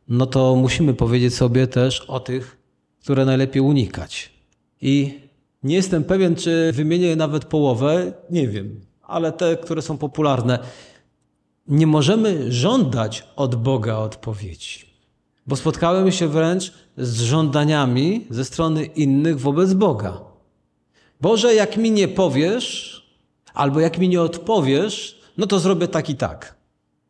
no 0.08 0.26
to 0.26 0.56
musimy 0.56 0.94
powiedzieć 0.94 1.34
sobie 1.34 1.66
też 1.66 2.00
o 2.00 2.20
tych, 2.20 2.58
które 3.02 3.24
najlepiej 3.24 3.62
unikać. 3.62 4.32
I 4.80 5.21
nie 5.64 5.74
jestem 5.74 6.04
pewien, 6.04 6.36
czy 6.36 6.72
wymienię 6.72 7.16
nawet 7.16 7.44
połowę, 7.44 8.12
nie 8.30 8.48
wiem, 8.48 8.80
ale 9.02 9.32
te, 9.32 9.56
które 9.56 9.82
są 9.82 9.98
popularne. 9.98 10.58
Nie 11.68 11.86
możemy 11.86 12.52
żądać 12.52 13.24
od 13.36 13.54
Boga 13.54 13.96
odpowiedzi, 13.96 14.86
bo 15.46 15.56
spotkałem 15.56 16.12
się 16.12 16.28
wręcz 16.28 16.72
z 16.96 17.20
żądaniami 17.20 18.26
ze 18.30 18.44
strony 18.44 18.84
innych 18.84 19.40
wobec 19.40 19.72
Boga. 19.72 20.20
Boże, 21.20 21.54
jak 21.54 21.76
mi 21.76 21.90
nie 21.90 22.08
powiesz, 22.08 22.92
albo 23.54 23.80
jak 23.80 23.98
mi 23.98 24.08
nie 24.08 24.22
odpowiesz, 24.22 25.20
no 25.36 25.46
to 25.46 25.58
zrobię 25.58 25.88
tak 25.88 26.10
i 26.10 26.14
tak. 26.14 26.54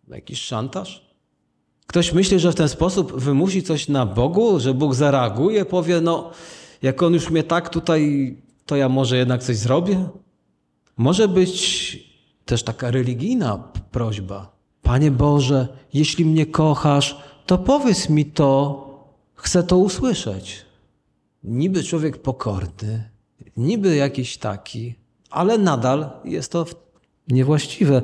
Jakiś 0.09 0.41
szantaż? 0.43 1.13
Ktoś 1.87 2.13
myśli, 2.13 2.39
że 2.39 2.53
w 2.53 2.55
ten 2.55 2.69
sposób 2.69 3.21
wymusi 3.21 3.63
coś 3.63 3.89
na 3.89 4.07
Bogu, 4.07 4.61
że 4.61 4.75
Bóg 4.75 4.95
zareaguje, 4.95 5.65
powie, 5.65 6.01
no 6.01 6.31
jak 6.83 7.03
on 7.03 7.15
już 7.15 7.31
mnie 7.31 7.43
tak 7.43 7.69
tutaj, 7.69 8.37
to 8.67 8.77
ja 8.77 8.89
może 8.89 9.17
jednak 9.17 9.43
coś 9.43 9.57
zrobię? 9.57 10.09
Może 10.97 11.29
być 11.29 11.53
też 12.45 12.63
taka 12.63 12.91
religijna 12.91 13.59
prośba. 13.91 14.57
Panie 14.83 15.11
Boże, 15.11 15.69
jeśli 15.95 16.25
mnie 16.25 16.47
kochasz, 16.47 17.17
to 17.47 17.59
powiedz 17.59 18.09
mi 18.09 18.25
to, 18.25 18.89
chcę 19.35 19.63
to 19.63 19.77
usłyszeć. 19.77 20.65
Niby 21.45 21.83
człowiek 21.83 22.19
pokorny, 22.19 23.11
niby 23.57 23.97
jakiś 23.97 24.39
taki, 24.39 24.95
ale 25.31 25.59
nadal 25.59 26.11
jest 26.25 26.53
to 26.53 26.67
niewłaściwe. 27.29 28.03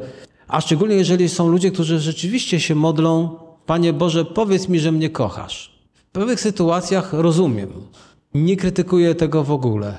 A 0.48 0.60
szczególnie 0.60 0.96
jeżeli 0.96 1.28
są 1.28 1.48
ludzie, 1.48 1.70
którzy 1.70 2.00
rzeczywiście 2.00 2.60
się 2.60 2.74
modlą, 2.74 3.38
Panie 3.66 3.92
Boże, 3.92 4.24
powiedz 4.24 4.68
mi, 4.68 4.80
że 4.80 4.92
mnie 4.92 5.10
kochasz. 5.10 5.78
W 5.94 6.04
pewnych 6.04 6.40
sytuacjach 6.40 7.12
rozumiem. 7.12 7.70
Nie 8.34 8.56
krytykuję 8.56 9.14
tego 9.14 9.44
w 9.44 9.50
ogóle. 9.50 9.98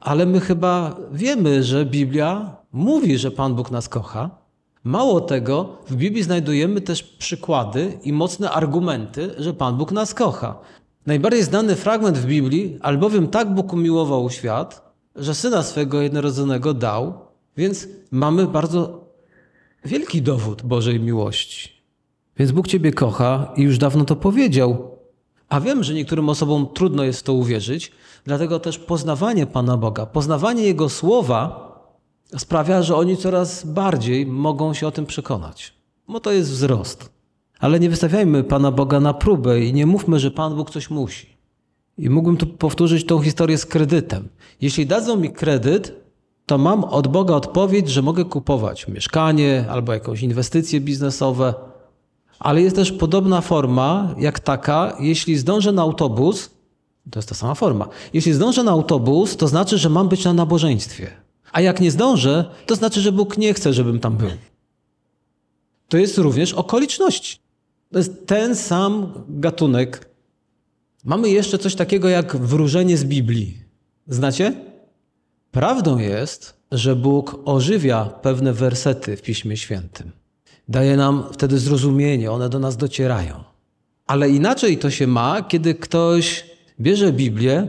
Ale 0.00 0.26
my 0.26 0.40
chyba 0.40 0.96
wiemy, 1.12 1.62
że 1.62 1.86
Biblia 1.86 2.56
mówi, 2.72 3.18
że 3.18 3.30
Pan 3.30 3.54
Bóg 3.54 3.70
nas 3.70 3.88
kocha. 3.88 4.30
Mało 4.84 5.20
tego, 5.20 5.68
w 5.88 5.96
Biblii 5.96 6.22
znajdujemy 6.22 6.80
też 6.80 7.02
przykłady 7.02 7.98
i 8.02 8.12
mocne 8.12 8.50
argumenty, 8.50 9.30
że 9.38 9.54
Pan 9.54 9.76
Bóg 9.76 9.92
nas 9.92 10.14
kocha. 10.14 10.58
Najbardziej 11.06 11.42
znany 11.42 11.76
fragment 11.76 12.18
w 12.18 12.26
Biblii, 12.26 12.78
albowiem 12.80 13.28
tak 13.28 13.54
Bóg 13.54 13.72
umiłował 13.72 14.30
świat, 14.30 14.94
że 15.16 15.34
syna 15.34 15.62
swego 15.62 16.02
jednorodzonego 16.02 16.74
dał, 16.74 17.14
więc 17.56 17.88
mamy 18.10 18.46
bardzo 18.46 19.04
wielki 19.84 20.22
dowód 20.22 20.62
Bożej 20.62 21.00
miłości. 21.00 21.72
Więc 22.36 22.52
Bóg 22.52 22.68
Ciebie 22.68 22.92
kocha 22.92 23.52
i 23.56 23.62
już 23.62 23.78
dawno 23.78 24.04
to 24.04 24.16
powiedział. 24.16 24.95
A 25.48 25.60
wiem, 25.60 25.84
że 25.84 25.94
niektórym 25.94 26.28
osobom 26.28 26.66
trudno 26.74 27.04
jest 27.04 27.20
w 27.20 27.22
to 27.22 27.32
uwierzyć, 27.32 27.92
dlatego 28.24 28.60
też 28.60 28.78
poznawanie 28.78 29.46
Pana 29.46 29.76
Boga, 29.76 30.06
poznawanie 30.06 30.62
Jego 30.62 30.88
słowa 30.88 31.66
sprawia, 32.36 32.82
że 32.82 32.96
oni 32.96 33.16
coraz 33.16 33.66
bardziej 33.66 34.26
mogą 34.26 34.74
się 34.74 34.86
o 34.86 34.90
tym 34.90 35.06
przekonać. 35.06 35.74
Bo 36.08 36.20
to 36.20 36.32
jest 36.32 36.50
wzrost. 36.50 37.10
Ale 37.58 37.80
nie 37.80 37.90
wystawiajmy 37.90 38.44
Pana 38.44 38.70
Boga 38.70 39.00
na 39.00 39.14
próbę 39.14 39.60
i 39.60 39.72
nie 39.72 39.86
mówmy, 39.86 40.20
że 40.20 40.30
Pan 40.30 40.56
Bóg 40.56 40.70
coś 40.70 40.90
musi. 40.90 41.36
I 41.98 42.10
mógłbym 42.10 42.36
tu 42.36 42.46
powtórzyć 42.46 43.06
tą 43.06 43.20
historię 43.22 43.58
z 43.58 43.66
kredytem. 43.66 44.28
Jeśli 44.60 44.86
dadzą 44.86 45.16
mi 45.16 45.30
kredyt, 45.30 46.06
to 46.46 46.58
mam 46.58 46.84
od 46.84 47.08
Boga 47.08 47.34
odpowiedź, 47.34 47.88
że 47.88 48.02
mogę 48.02 48.24
kupować 48.24 48.88
mieszkanie 48.88 49.64
albo 49.70 49.92
jakąś 49.92 50.22
inwestycje 50.22 50.80
biznesowe. 50.80 51.54
Ale 52.38 52.62
jest 52.62 52.76
też 52.76 52.92
podobna 52.92 53.40
forma, 53.40 54.14
jak 54.18 54.40
taka, 54.40 54.96
jeśli 55.00 55.36
zdążę 55.36 55.72
na 55.72 55.82
autobus, 55.82 56.50
to 57.10 57.18
jest 57.18 57.28
ta 57.28 57.34
sama 57.34 57.54
forma. 57.54 57.88
Jeśli 58.12 58.32
zdążę 58.32 58.62
na 58.62 58.70
autobus, 58.70 59.36
to 59.36 59.48
znaczy, 59.48 59.78
że 59.78 59.88
mam 59.88 60.08
być 60.08 60.24
na 60.24 60.32
nabożeństwie. 60.32 61.10
A 61.52 61.60
jak 61.60 61.80
nie 61.80 61.90
zdążę, 61.90 62.44
to 62.66 62.76
znaczy, 62.76 63.00
że 63.00 63.12
Bóg 63.12 63.38
nie 63.38 63.54
chce, 63.54 63.72
żebym 63.72 64.00
tam 64.00 64.16
był. 64.16 64.30
To 65.88 65.96
jest 65.96 66.18
również 66.18 66.52
okoliczności. 66.52 67.38
To 67.92 67.98
jest 67.98 68.26
ten 68.26 68.56
sam 68.56 69.12
gatunek. 69.28 70.10
Mamy 71.04 71.30
jeszcze 71.30 71.58
coś 71.58 71.74
takiego 71.74 72.08
jak 72.08 72.36
wróżenie 72.36 72.96
z 72.96 73.04
Biblii. 73.04 73.58
Znacie? 74.08 74.54
Prawdą 75.50 75.98
jest, 75.98 76.56
że 76.72 76.96
Bóg 76.96 77.40
ożywia 77.44 78.04
pewne 78.04 78.52
wersety 78.52 79.16
w 79.16 79.22
Piśmie 79.22 79.56
Świętym. 79.56 80.12
Daje 80.68 80.96
nam 80.96 81.24
wtedy 81.32 81.58
zrozumienie, 81.58 82.32
one 82.32 82.48
do 82.48 82.58
nas 82.58 82.76
docierają. 82.76 83.44
Ale 84.06 84.30
inaczej 84.30 84.78
to 84.78 84.90
się 84.90 85.06
ma, 85.06 85.42
kiedy 85.42 85.74
ktoś 85.74 86.44
bierze 86.80 87.12
Biblię 87.12 87.68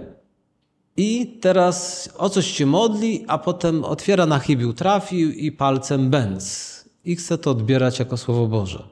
i 0.97 1.37
teraz 1.41 2.09
o 2.17 2.29
coś 2.29 2.47
się 2.47 2.65
modli, 2.65 3.25
a 3.27 3.37
potem 3.37 3.83
otwiera 3.83 4.25
na 4.25 4.39
chybił 4.39 4.73
trafił 4.73 5.31
i 5.31 5.51
palcem 5.51 6.09
bęc. 6.09 6.77
I 7.05 7.15
chce 7.15 7.37
to 7.37 7.51
odbierać 7.51 7.99
jako 7.99 8.17
Słowo 8.17 8.47
Boże. 8.47 8.83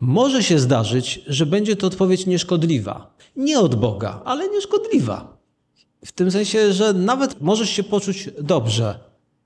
Może 0.00 0.42
się 0.42 0.58
zdarzyć, 0.58 1.20
że 1.26 1.46
będzie 1.46 1.76
to 1.76 1.86
odpowiedź 1.86 2.26
nieszkodliwa. 2.26 3.14
Nie 3.36 3.60
od 3.60 3.74
Boga, 3.74 4.20
ale 4.24 4.48
nieszkodliwa. 4.48 5.36
W 6.04 6.12
tym 6.12 6.30
sensie, 6.30 6.72
że 6.72 6.92
nawet 6.92 7.40
możesz 7.40 7.70
się 7.70 7.82
poczuć 7.82 8.30
dobrze 8.40 8.98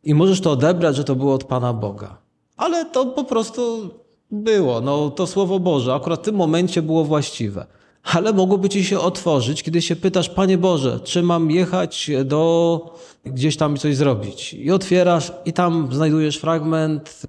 i 0.04 0.14
możesz 0.14 0.40
to 0.40 0.50
odebrać, 0.50 0.96
że 0.96 1.04
to 1.04 1.16
było 1.16 1.34
od 1.34 1.44
Pana 1.44 1.72
Boga. 1.72 2.25
Ale 2.56 2.84
to 2.84 3.06
po 3.06 3.24
prostu 3.24 3.90
było. 4.30 4.80
No, 4.80 5.10
to 5.10 5.26
Słowo 5.26 5.58
Boże 5.58 5.94
akurat 5.94 6.20
w 6.20 6.24
tym 6.24 6.34
momencie 6.34 6.82
było 6.82 7.04
właściwe. 7.04 7.66
Ale 8.02 8.32
mogłoby 8.32 8.68
ci 8.68 8.84
się 8.84 9.00
otworzyć, 9.00 9.62
kiedy 9.62 9.82
się 9.82 9.96
pytasz, 9.96 10.28
Panie 10.28 10.58
Boże, 10.58 11.00
czy 11.04 11.22
mam 11.22 11.50
jechać 11.50 12.10
do 12.24 12.80
gdzieś 13.24 13.56
tam 13.56 13.76
coś 13.76 13.96
zrobić? 13.96 14.54
I 14.54 14.70
otwierasz 14.70 15.32
i 15.44 15.52
tam 15.52 15.88
znajdujesz 15.92 16.36
fragment, 16.36 17.22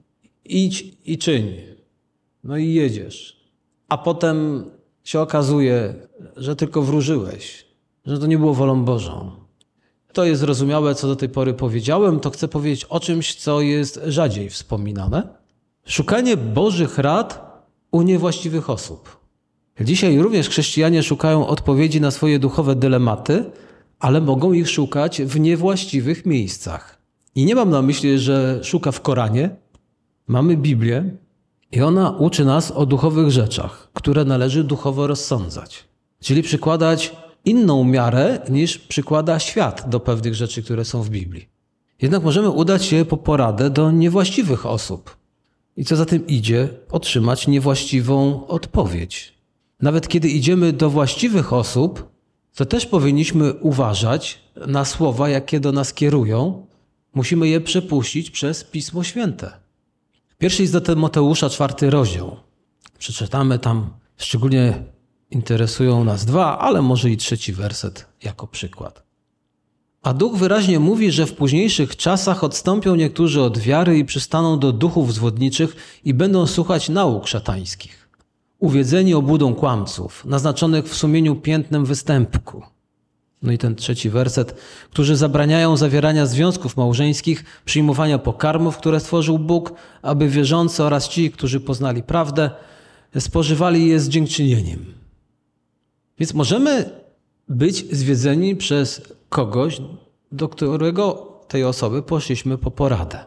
idź 0.46 0.86
i 1.06 1.18
czyń. 1.18 1.56
No 2.44 2.58
i 2.58 2.74
jedziesz. 2.74 3.38
A 3.90 3.98
potem 3.98 4.66
się 5.04 5.20
okazuje, 5.20 5.96
że 6.36 6.56
tylko 6.56 6.82
wróżyłeś, 6.82 7.66
że 8.06 8.20
to 8.20 8.28
nie 8.28 8.38
było 8.38 8.54
wolą 8.54 8.86
Bożą. 8.86 9.47
To 10.18 10.26
jest 10.26 10.42
zrozumiałe, 10.42 10.96
co 10.96 11.08
do 11.08 11.16
tej 11.16 11.30
pory 11.30 11.54
powiedziałem, 11.54 12.20
to 12.20 12.30
chcę 12.30 12.48
powiedzieć 12.48 12.86
o 12.86 13.00
czymś, 13.00 13.36
co 13.36 13.62
jest 13.62 14.00
rzadziej 14.08 14.50
wspominane. 14.50 15.28
Szukanie 15.86 16.38
Bożych 16.38 16.98
rad 16.98 17.62
u 17.92 18.02
niewłaściwych 18.02 18.70
osób. 18.70 19.20
Dzisiaj 19.82 20.18
również 20.18 20.50
chrześcijanie 20.50 21.04
szukają 21.04 21.48
odpowiedzi 21.48 22.02
na 22.02 22.12
swoje 22.12 22.40
duchowe 22.40 22.76
dylematy, 22.76 23.52
ale 24.00 24.22
mogą 24.22 24.54
ich 24.54 24.70
szukać 24.70 25.22
w 25.22 25.40
niewłaściwych 25.40 26.26
miejscach. 26.26 27.02
I 27.36 27.46
nie 27.46 27.56
mam 27.56 27.70
na 27.70 27.82
myśli, 27.82 28.20
że 28.20 28.60
szuka 28.64 28.92
w 28.92 29.02
Koranie. 29.02 29.50
Mamy 30.28 30.58
Biblię 30.58 31.04
i 31.72 31.82
ona 31.82 32.12
uczy 32.12 32.46
nas 32.46 32.72
o 32.72 32.86
duchowych 32.86 33.32
rzeczach, 33.32 33.90
które 33.94 34.26
należy 34.26 34.64
duchowo 34.64 35.08
rozsądzać. 35.08 35.86
Czyli 36.20 36.44
przykładać 36.44 37.16
inną 37.48 37.84
miarę 37.84 38.40
niż 38.50 38.78
przykłada 38.78 39.40
świat 39.40 39.90
do 39.90 40.00
pewnych 40.00 40.36
rzeczy, 40.36 40.64
które 40.64 40.86
są 40.86 41.04
w 41.04 41.10
Biblii. 41.10 41.50
Jednak 42.02 42.24
możemy 42.24 42.50
udać 42.50 42.86
się 42.86 43.06
po 43.06 43.18
poradę 43.18 43.70
do 43.70 43.92
niewłaściwych 43.92 44.66
osób. 44.66 45.18
I 45.78 45.86
co 45.86 45.96
za 45.96 46.06
tym 46.06 46.28
idzie, 46.28 46.70
otrzymać 46.92 47.48
niewłaściwą 47.48 48.48
odpowiedź. 48.48 49.34
Nawet 49.82 50.08
kiedy 50.08 50.30
idziemy 50.30 50.74
do 50.74 50.90
właściwych 50.90 51.54
osób, 51.54 52.10
to 52.56 52.66
też 52.66 52.86
powinniśmy 52.86 53.54
uważać 53.54 54.40
na 54.68 54.86
słowa, 54.86 55.30
jakie 55.30 55.60
do 55.60 55.72
nas 55.72 55.94
kierują. 55.94 56.68
Musimy 57.14 57.48
je 57.48 57.62
przepuścić 57.62 58.32
przez 58.32 58.64
Pismo 58.64 59.04
Święte. 59.04 59.52
Pierwszy 60.38 60.62
list 60.62 60.74
do 60.74 60.82
Tymoteusza, 60.82 61.50
czwarty 61.50 61.90
rozdział. 61.90 62.38
Przeczytamy 62.98 63.60
tam, 63.60 63.90
szczególnie 64.18 64.84
interesują 65.32 66.04
nas 66.04 66.26
dwa, 66.26 66.60
ale 66.60 66.82
może 66.82 67.10
i 67.10 67.18
trzeci 67.18 67.54
werset 67.54 68.06
jako 68.24 68.48
przykład. 68.48 69.08
A 70.04 70.14
Duch 70.14 70.38
wyraźnie 70.38 70.80
mówi, 70.80 71.12
że 71.12 71.26
w 71.26 71.34
późniejszych 71.34 71.96
czasach 71.96 72.44
odstąpią 72.44 72.96
niektórzy 72.96 73.42
od 73.42 73.58
wiary 73.58 73.98
i 73.98 74.06
przystaną 74.06 74.60
do 74.60 74.72
duchów 74.72 75.14
zwodniczych 75.14 75.76
i 76.06 76.14
będą 76.14 76.48
słuchać 76.48 76.90
nauk 76.90 77.28
szatańskich. 77.28 78.10
Uwiedzeni 78.60 79.14
obłudą 79.14 79.56
kłamców, 79.56 80.26
naznaczonych 80.26 80.86
w 80.86 80.96
sumieniu 80.96 81.36
piętnem 81.36 81.86
występku. 81.86 82.64
No 83.42 83.52
i 83.52 83.58
ten 83.58 83.76
trzeci 83.76 84.10
werset, 84.10 84.56
którzy 84.90 85.16
zabraniają 85.16 85.78
zawierania 85.78 86.26
związków 86.26 86.78
małżeńskich, 86.78 87.44
przyjmowania 87.66 88.20
pokarmów, 88.20 88.78
które 88.78 89.00
stworzył 89.00 89.40
Bóg, 89.40 89.74
aby 90.02 90.30
wierzący 90.30 90.84
oraz 90.84 91.10
ci, 91.10 91.32
którzy 91.32 91.60
poznali 91.60 92.04
prawdę, 92.04 92.50
spożywali 93.20 93.88
je 93.88 94.00
z 94.00 94.10
dziękczynieniem. 94.10 94.97
Więc 96.20 96.34
możemy 96.34 96.90
być 97.50 97.96
zwiedzeni 97.96 98.56
przez 98.56 99.02
kogoś, 99.30 99.82
do 100.32 100.50
którego 100.50 101.34
tej 101.48 101.64
osoby 101.64 102.04
poszliśmy 102.04 102.58
po 102.58 102.72
poradę. 102.72 103.20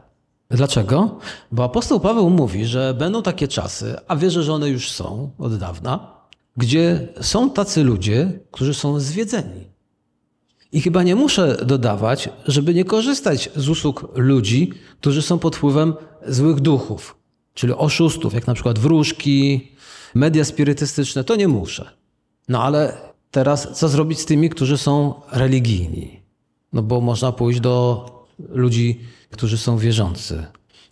Dlaczego? 0.51 1.19
Bo 1.53 1.65
apostoł 1.65 2.01
Paweł 2.01 2.31
mówi, 2.31 2.67
że 2.67 2.95
będą 2.99 3.23
takie 3.23 3.49
czasy, 3.49 3.97
a 4.09 4.17
wierzę, 4.17 4.43
że 4.43 4.53
one 4.53 4.69
już 4.69 4.91
są 4.91 5.31
od 5.39 5.57
dawna, 5.57 6.15
gdzie 6.57 7.09
są 7.21 7.51
tacy 7.51 7.85
ludzie, 7.85 8.41
którzy 8.51 8.75
są 8.75 9.01
zwiedzeni. 9.01 9.71
I 10.73 10.81
chyba 10.81 11.03
nie 11.03 11.17
muszę 11.17 11.65
dodawać, 11.65 12.29
żeby 12.47 12.75
nie 12.75 12.85
korzystać 12.85 13.51
z 13.57 13.69
usług 13.69 14.13
ludzi, 14.15 14.73
którzy 15.01 15.23
są 15.23 15.39
pod 15.39 15.57
wpływem 15.57 15.95
złych 16.29 16.61
duchów, 16.61 17.17
czyli 17.55 17.73
oszustów, 17.73 18.35
jak 18.35 18.47
na 18.47 18.55
przykład 18.55 18.79
wróżki, 18.79 19.69
media 20.15 20.45
spirytystyczne, 20.45 21.25
to 21.25 21.37
nie 21.37 21.49
muszę. 21.49 22.00
No 22.51 22.63
ale 22.63 22.97
teraz 23.31 23.69
co 23.79 23.89
zrobić 23.89 24.21
z 24.21 24.25
tymi, 24.25 24.51
którzy 24.51 24.79
są 24.79 25.15
religijni? 25.33 26.21
No 26.73 26.83
bo 26.83 27.01
można 27.01 27.33
pójść 27.33 27.61
do 27.61 28.07
ludzi, 28.49 29.01
którzy 29.31 29.59
są 29.59 29.79
wierzący. 29.79 30.47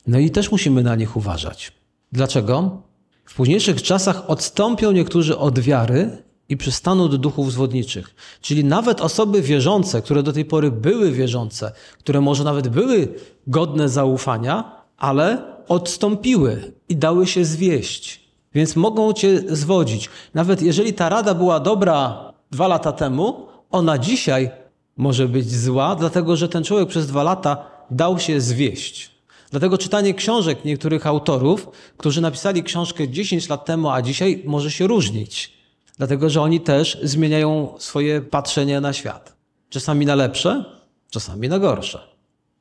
No 0.07 0.19
i 0.19 0.31
też 0.31 0.51
musimy 0.51 0.83
na 0.83 0.95
nich 0.95 1.17
uważać. 1.17 1.73
Dlaczego? 2.13 2.83
W 3.25 3.35
późniejszych 3.35 3.83
czasach 3.83 4.31
odstąpią 4.31 4.93
niektórzy 4.93 5.39
od 5.39 5.59
wiary 5.59 6.23
i 6.49 6.57
przystaną 6.57 7.09
do 7.09 7.19
duchów 7.19 7.53
zwodniczych. 7.53 8.15
Czyli 8.41 8.65
nawet 8.65 9.01
osoby 9.01 9.43
wierzące, 9.43 10.03
które 10.03 10.23
do 10.23 10.33
tej 10.33 10.45
pory 10.45 10.71
były 10.71 11.13
wierzące, 11.13 11.73
które 11.99 12.21
może 12.21 12.45
nawet 12.45 12.69
były 12.69 13.09
godne 13.47 13.89
zaufania, 13.89 14.83
ale 14.97 15.43
odstąpiły 15.69 16.73
i 16.89 16.97
dały 16.97 17.27
się 17.27 17.45
zwieść. 17.45 18.28
Więc 18.55 18.77
mogą 18.77 19.13
cię 19.13 19.43
zwodzić. 19.57 20.09
Nawet 20.35 20.63
jeżeli 20.63 20.93
ta 20.95 21.09
rada 21.09 21.35
była 21.35 21.61
dobra 21.61 22.33
dwa 22.51 22.69
lata 22.69 22.93
temu, 22.93 23.47
ona 23.71 23.99
dzisiaj 23.99 24.51
może 24.97 25.29
być 25.29 25.51
zła, 25.55 25.95
dlatego 25.95 26.37
że 26.37 26.49
ten 26.49 26.65
człowiek 26.65 26.89
przez 26.89 27.07
dwa 27.07 27.23
lata 27.23 27.71
dał 27.91 28.19
się 28.19 28.41
zwieść. 28.41 29.11
Dlatego 29.51 29.79
czytanie 29.79 30.15
książek 30.15 30.65
niektórych 30.65 31.07
autorów, 31.07 31.69
którzy 31.97 32.21
napisali 32.21 32.63
książkę 32.63 33.09
10 33.09 33.49
lat 33.49 33.65
temu, 33.65 33.91
a 33.91 34.03
dzisiaj 34.03 34.43
może 34.47 34.71
się 34.71 34.87
różnić. 34.87 35.59
Dlatego, 35.99 36.31
że 36.31 36.43
oni 36.43 36.61
też 36.61 36.99
zmieniają 37.03 37.75
swoje 37.79 38.21
patrzenie 38.21 38.81
na 38.81 38.93
świat. 38.93 39.37
Czasami 39.69 40.07
na 40.07 40.15
lepsze, 40.15 40.65
czasami 41.11 41.49
na 41.49 41.59
gorsze. 41.59 42.01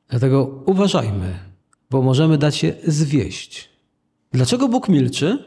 Dlatego 0.08 0.62
uważajmy, 0.66 1.38
bo 1.90 2.02
możemy 2.02 2.38
dać 2.38 2.56
się 2.56 2.74
zwieść. 2.86 3.68
Dlaczego 4.32 4.68
Bóg 4.68 4.88
milczy? 4.88 5.44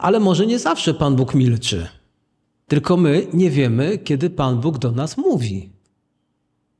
Ale 0.00 0.20
może 0.20 0.46
nie 0.46 0.58
zawsze 0.58 0.94
Pan 0.94 1.16
Bóg 1.16 1.34
milczy. 1.34 1.88
Tylko 2.68 2.96
my 2.96 3.26
nie 3.32 3.50
wiemy, 3.50 3.98
kiedy 3.98 4.30
Pan 4.30 4.60
Bóg 4.60 4.78
do 4.78 4.92
nas 4.92 5.16
mówi. 5.16 5.70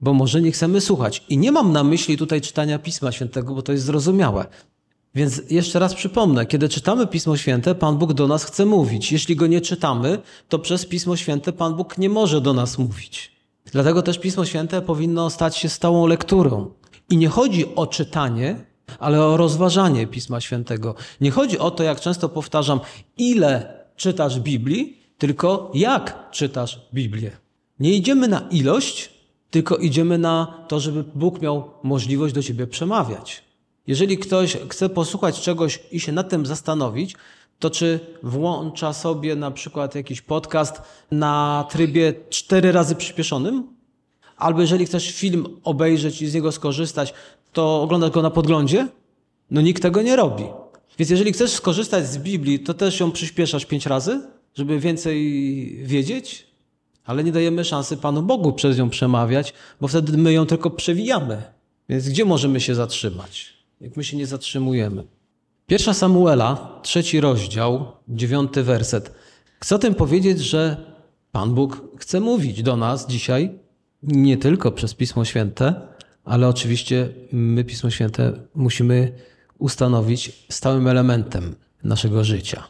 Bo 0.00 0.14
może 0.14 0.40
nie 0.40 0.52
chcemy 0.52 0.80
słuchać. 0.80 1.24
I 1.28 1.38
nie 1.38 1.52
mam 1.52 1.72
na 1.72 1.85
myśli 1.85 2.16
tutaj 2.16 2.40
czytania 2.40 2.78
Pisma 2.78 3.12
Świętego, 3.12 3.54
bo 3.54 3.62
to 3.62 3.72
jest 3.72 3.85
zrozumiałe. 3.85 4.46
Więc 5.14 5.42
jeszcze 5.50 5.78
raz 5.78 5.94
przypomnę, 5.94 6.46
kiedy 6.46 6.68
czytamy 6.68 7.06
Pismo 7.06 7.37
Święte, 7.37 7.74
Pan 7.74 7.98
Bóg 7.98 8.12
do 8.12 8.28
nas 8.28 8.44
chce 8.44 8.66
mówić. 8.66 9.12
Jeśli 9.12 9.37
go 9.37 9.46
nie 9.46 9.61
czytamy, 9.61 10.18
to 10.48 10.59
przez 10.59 10.87
Pismo 10.87 11.16
Święte 11.16 11.52
Pan 11.52 11.76
Bóg 11.76 11.98
nie 11.98 12.09
może 12.09 12.40
do 12.40 12.54
nas 12.54 12.78
mówić. 12.78 13.33
Dlatego 13.72 14.02
też 14.02 14.18
Pismo 14.18 14.44
Święte 14.44 14.83
powinno 14.83 15.30
stać 15.30 15.56
się 15.56 15.68
stałą 15.68 16.06
lekturą. 16.06 16.70
I 17.11 17.16
nie 17.16 17.28
chodzi 17.28 17.74
o 17.74 17.87
czytanie, 17.87 18.69
ale 18.98 19.24
o 19.24 19.37
rozważanie 19.37 20.07
Pisma 20.07 20.40
Świętego. 20.40 20.94
Nie 21.20 21.31
chodzi 21.31 21.59
o 21.59 21.70
to, 21.70 21.83
jak 21.83 22.00
często 22.00 22.29
powtarzam, 22.29 22.81
ile 23.16 23.81
czytasz 23.96 24.40
Biblii, 24.40 24.98
tylko 25.18 25.70
jak 25.74 26.31
czytasz 26.31 26.81
Biblię. 26.94 27.31
Nie 27.81 27.94
idziemy 27.94 28.29
na 28.29 28.40
ilość, 28.50 29.11
tylko 29.50 29.76
idziemy 29.76 30.18
na 30.18 30.64
to, 30.68 30.81
żeby 30.81 31.05
Bóg 31.14 31.40
miał 31.42 31.70
możliwość 31.83 32.35
do 32.35 32.42
ciebie 32.42 32.66
przemawiać. 32.66 33.44
Jeżeli 33.87 34.18
ktoś 34.18 34.57
chce 34.68 34.88
posłuchać 34.88 35.40
czegoś 35.40 35.81
i 35.92 36.00
się 36.00 36.12
nad 36.12 36.29
tym 36.29 36.46
zastanowić, 36.46 37.16
to 37.59 37.70
czy 37.70 38.00
włącza 38.22 38.92
sobie 38.92 39.37
na 39.37 39.50
przykład 39.50 39.94
jakiś 39.94 40.20
podcast 40.20 40.83
na 41.11 41.66
trybie 41.70 42.14
cztery 42.31 42.72
razy 42.72 42.94
przyspieszonym? 42.94 43.66
Albo 44.37 44.61
jeżeli 44.61 44.87
chcesz 44.87 45.11
film 45.11 45.61
obejrzeć 45.64 46.22
i 46.22 46.26
z 46.26 46.35
niego 46.35 46.53
skorzystać, 46.53 47.14
to 47.52 47.82
oglądasz 47.82 48.10
go 48.10 48.22
na 48.22 48.30
podglądzie? 48.30 48.88
No 49.50 49.60
nikt 49.60 49.82
tego 49.82 50.02
nie 50.02 50.16
robi. 50.16 50.44
Więc 50.98 51.10
jeżeli 51.10 51.32
chcesz 51.32 51.50
skorzystać 51.50 52.06
z 52.06 52.18
Biblii, 52.18 52.60
to 52.60 52.74
też 52.74 53.00
ją 53.00 53.12
przyspieszasz 53.12 53.66
pięć 53.66 53.86
razy, 53.86 54.20
żeby 54.54 54.80
więcej 54.80 55.16
wiedzieć? 55.84 56.46
Ale 57.04 57.24
nie 57.24 57.32
dajemy 57.32 57.64
szansy 57.64 57.96
Panu 57.96 58.22
Bogu 58.22 58.52
przez 58.52 58.78
nią 58.78 58.90
przemawiać, 58.90 59.54
bo 59.80 59.88
wtedy 59.88 60.18
my 60.18 60.32
ją 60.32 60.46
tylko 60.46 60.70
przewijamy. 60.70 61.42
Więc 61.88 62.08
gdzie 62.08 62.24
możemy 62.24 62.60
się 62.60 62.74
zatrzymać? 62.74 63.54
Jak 63.80 63.96
my 63.96 64.04
się 64.04 64.16
nie 64.16 64.26
zatrzymujemy? 64.26 65.04
Pierwsza 65.66 65.94
Samuela, 65.94 66.80
trzeci 66.82 67.20
rozdział, 67.20 67.86
dziewiąty 68.08 68.62
werset. 68.62 69.14
Chcę 69.60 69.78
tym 69.78 69.94
powiedzieć, 69.94 70.38
że 70.38 70.76
Pan 71.32 71.54
Bóg 71.54 71.82
chce 71.98 72.20
mówić 72.20 72.62
do 72.62 72.76
nas 72.76 73.06
dzisiaj, 73.06 73.50
nie 74.02 74.36
tylko 74.36 74.72
przez 74.72 74.94
Pismo 74.94 75.24
Święte, 75.24 75.89
ale 76.24 76.48
oczywiście 76.48 77.09
my 77.33 77.64
Pismo 77.64 77.90
Święte 77.90 78.33
musimy 78.54 79.12
ustanowić 79.59 80.46
stałym 80.48 80.88
elementem 80.88 81.54
naszego 81.85 82.24
życia. 82.24 82.64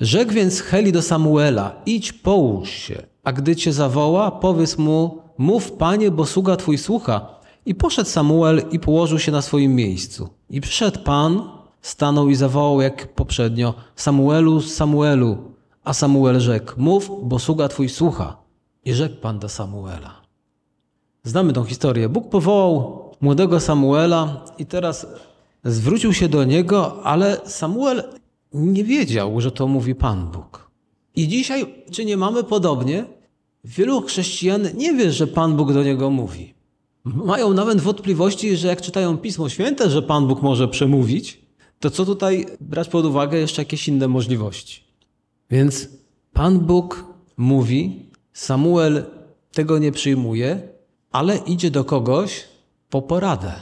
Rzekł 0.00 0.32
więc 0.32 0.60
Heli 0.60 0.92
do 0.92 1.02
Samuela: 1.02 1.82
Idź, 1.86 2.12
połóż 2.12 2.70
się, 2.70 3.02
a 3.24 3.32
gdy 3.32 3.56
cię 3.56 3.72
zawoła, 3.72 4.30
powiedz 4.30 4.78
mu: 4.78 5.22
Mów, 5.38 5.72
panie, 5.72 6.10
bo 6.10 6.26
sługa 6.26 6.56
twój 6.56 6.78
słucha. 6.78 7.36
I 7.66 7.74
poszedł 7.74 8.10
Samuel 8.10 8.62
i 8.70 8.78
położył 8.78 9.18
się 9.18 9.32
na 9.32 9.42
swoim 9.42 9.74
miejscu. 9.74 10.28
I 10.50 10.60
przyszedł 10.60 11.00
pan, 11.00 11.50
stanął 11.82 12.28
i 12.28 12.34
zawołał 12.34 12.80
jak 12.80 13.14
poprzednio: 13.14 13.74
Samuelu, 13.96 14.60
Samuelu. 14.60 15.38
A 15.84 15.92
Samuel 15.92 16.40
rzekł: 16.40 16.72
Mów, 16.76 17.10
bo 17.22 17.38
sługa 17.38 17.68
twój 17.68 17.88
słucha. 17.88 18.36
I 18.84 18.94
rzekł 18.94 19.16
pan 19.16 19.38
do 19.38 19.48
Samuela. 19.48 20.25
Znamy 21.26 21.52
tą 21.52 21.64
historię. 21.64 22.08
Bóg 22.08 22.28
powołał 22.28 23.04
młodego 23.20 23.60
Samuela 23.60 24.44
i 24.58 24.66
teraz 24.66 25.06
zwrócił 25.64 26.12
się 26.12 26.28
do 26.28 26.44
niego, 26.44 27.02
ale 27.02 27.40
Samuel 27.44 28.02
nie 28.52 28.84
wiedział, 28.84 29.40
że 29.40 29.50
to 29.50 29.66
mówi 29.66 29.94
Pan 29.94 30.30
Bóg. 30.30 30.70
I 31.16 31.28
dzisiaj, 31.28 31.74
czy 31.90 32.04
nie 32.04 32.16
mamy 32.16 32.44
podobnie? 32.44 33.04
Wielu 33.64 34.02
chrześcijan 34.02 34.68
nie 34.74 34.94
wie, 34.94 35.12
że 35.12 35.26
Pan 35.26 35.56
Bóg 35.56 35.72
do 35.72 35.82
niego 35.84 36.10
mówi. 36.10 36.54
Mają 37.04 37.52
nawet 37.52 37.80
wątpliwości, 37.80 38.56
że 38.56 38.68
jak 38.68 38.82
czytają 38.82 39.18
Pismo 39.18 39.48
Święte, 39.48 39.90
że 39.90 40.02
Pan 40.02 40.26
Bóg 40.26 40.42
może 40.42 40.68
przemówić, 40.68 41.40
to 41.80 41.90
co 41.90 42.04
tutaj 42.04 42.46
brać 42.60 42.88
pod 42.88 43.04
uwagę 43.04 43.38
jeszcze 43.38 43.62
jakieś 43.62 43.88
inne 43.88 44.08
możliwości. 44.08 44.84
Więc 45.50 45.88
Pan 46.32 46.58
Bóg 46.58 47.04
mówi, 47.36 48.10
Samuel 48.32 49.04
tego 49.52 49.78
nie 49.78 49.92
przyjmuje, 49.92 50.75
ale 51.16 51.36
idzie 51.36 51.70
do 51.70 51.84
kogoś 51.84 52.44
po 52.90 53.02
poradę. 53.02 53.52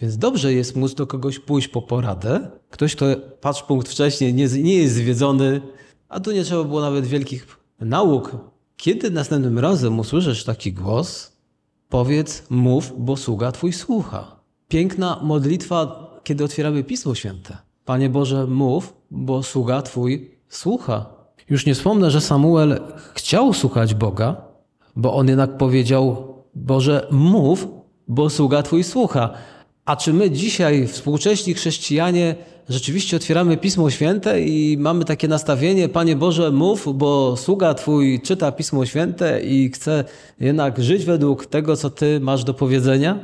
Więc 0.00 0.18
dobrze 0.18 0.52
jest 0.52 0.76
móc 0.76 0.94
do 0.94 1.06
kogoś 1.06 1.38
pójść 1.38 1.68
po 1.68 1.82
poradę. 1.82 2.50
Ktoś, 2.70 2.96
kto 2.96 3.06
patrz 3.40 3.62
punkt 3.62 3.88
wcześniej, 3.88 4.34
nie, 4.34 4.46
nie 4.46 4.74
jest 4.74 4.94
zwiedzony, 4.94 5.60
a 6.08 6.20
tu 6.20 6.32
nie 6.32 6.44
trzeba 6.44 6.64
było 6.64 6.80
nawet 6.80 7.06
wielkich 7.06 7.46
nauk. 7.80 8.36
Kiedy 8.76 9.10
następnym 9.10 9.58
razem 9.58 9.98
usłyszysz 9.98 10.44
taki 10.44 10.72
głos, 10.72 11.32
powiedz, 11.88 12.44
mów, 12.50 12.92
bo 12.98 13.16
sługa 13.16 13.52
Twój 13.52 13.72
słucha. 13.72 14.36
Piękna 14.68 15.20
modlitwa, 15.22 16.10
kiedy 16.24 16.44
otwieramy 16.44 16.84
Pismo 16.84 17.14
Święte. 17.14 17.56
Panie 17.84 18.08
Boże, 18.08 18.46
mów, 18.46 18.94
bo 19.10 19.42
sługa 19.42 19.82
Twój 19.82 20.30
słucha. 20.48 21.06
Już 21.50 21.66
nie 21.66 21.74
wspomnę, 21.74 22.10
że 22.10 22.20
Samuel 22.20 22.80
chciał 23.14 23.52
słuchać 23.52 23.94
Boga, 23.94 24.36
bo 24.96 25.14
on 25.14 25.28
jednak 25.28 25.56
powiedział: 25.56 26.35
Boże, 26.56 27.06
mów, 27.10 27.68
bo 28.08 28.30
sługa 28.30 28.62
Twój 28.62 28.84
słucha. 28.84 29.30
A 29.84 29.96
czy 29.96 30.12
my 30.12 30.30
dzisiaj, 30.30 30.86
współcześni 30.86 31.54
chrześcijanie, 31.54 32.34
rzeczywiście 32.68 33.16
otwieramy 33.16 33.56
Pismo 33.56 33.90
Święte 33.90 34.42
i 34.42 34.76
mamy 34.78 35.04
takie 35.04 35.28
nastawienie, 35.28 35.88
Panie 35.88 36.16
Boże, 36.16 36.50
mów, 36.50 36.98
bo 36.98 37.36
sługa 37.36 37.74
Twój 37.74 38.20
czyta 38.20 38.52
Pismo 38.52 38.86
Święte 38.86 39.42
i 39.42 39.70
chce 39.70 40.04
jednak 40.40 40.82
żyć 40.82 41.04
według 41.04 41.46
tego, 41.46 41.76
co 41.76 41.90
Ty 41.90 42.20
masz 42.20 42.44
do 42.44 42.54
powiedzenia? 42.54 43.18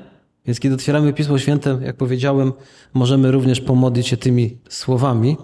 Więc 0.47 0.61
kiedy 0.61 0.75
otwieramy 0.75 1.12
Pismo 1.12 1.38
Święte, 1.38 1.79
jak 1.83 1.97
powiedziałem, 1.97 2.53
możemy 2.95 3.31
również 3.31 3.61
pomodlić 3.61 4.07
się 4.07 4.16
tymi 4.16 4.59
słowami. 4.68 5.37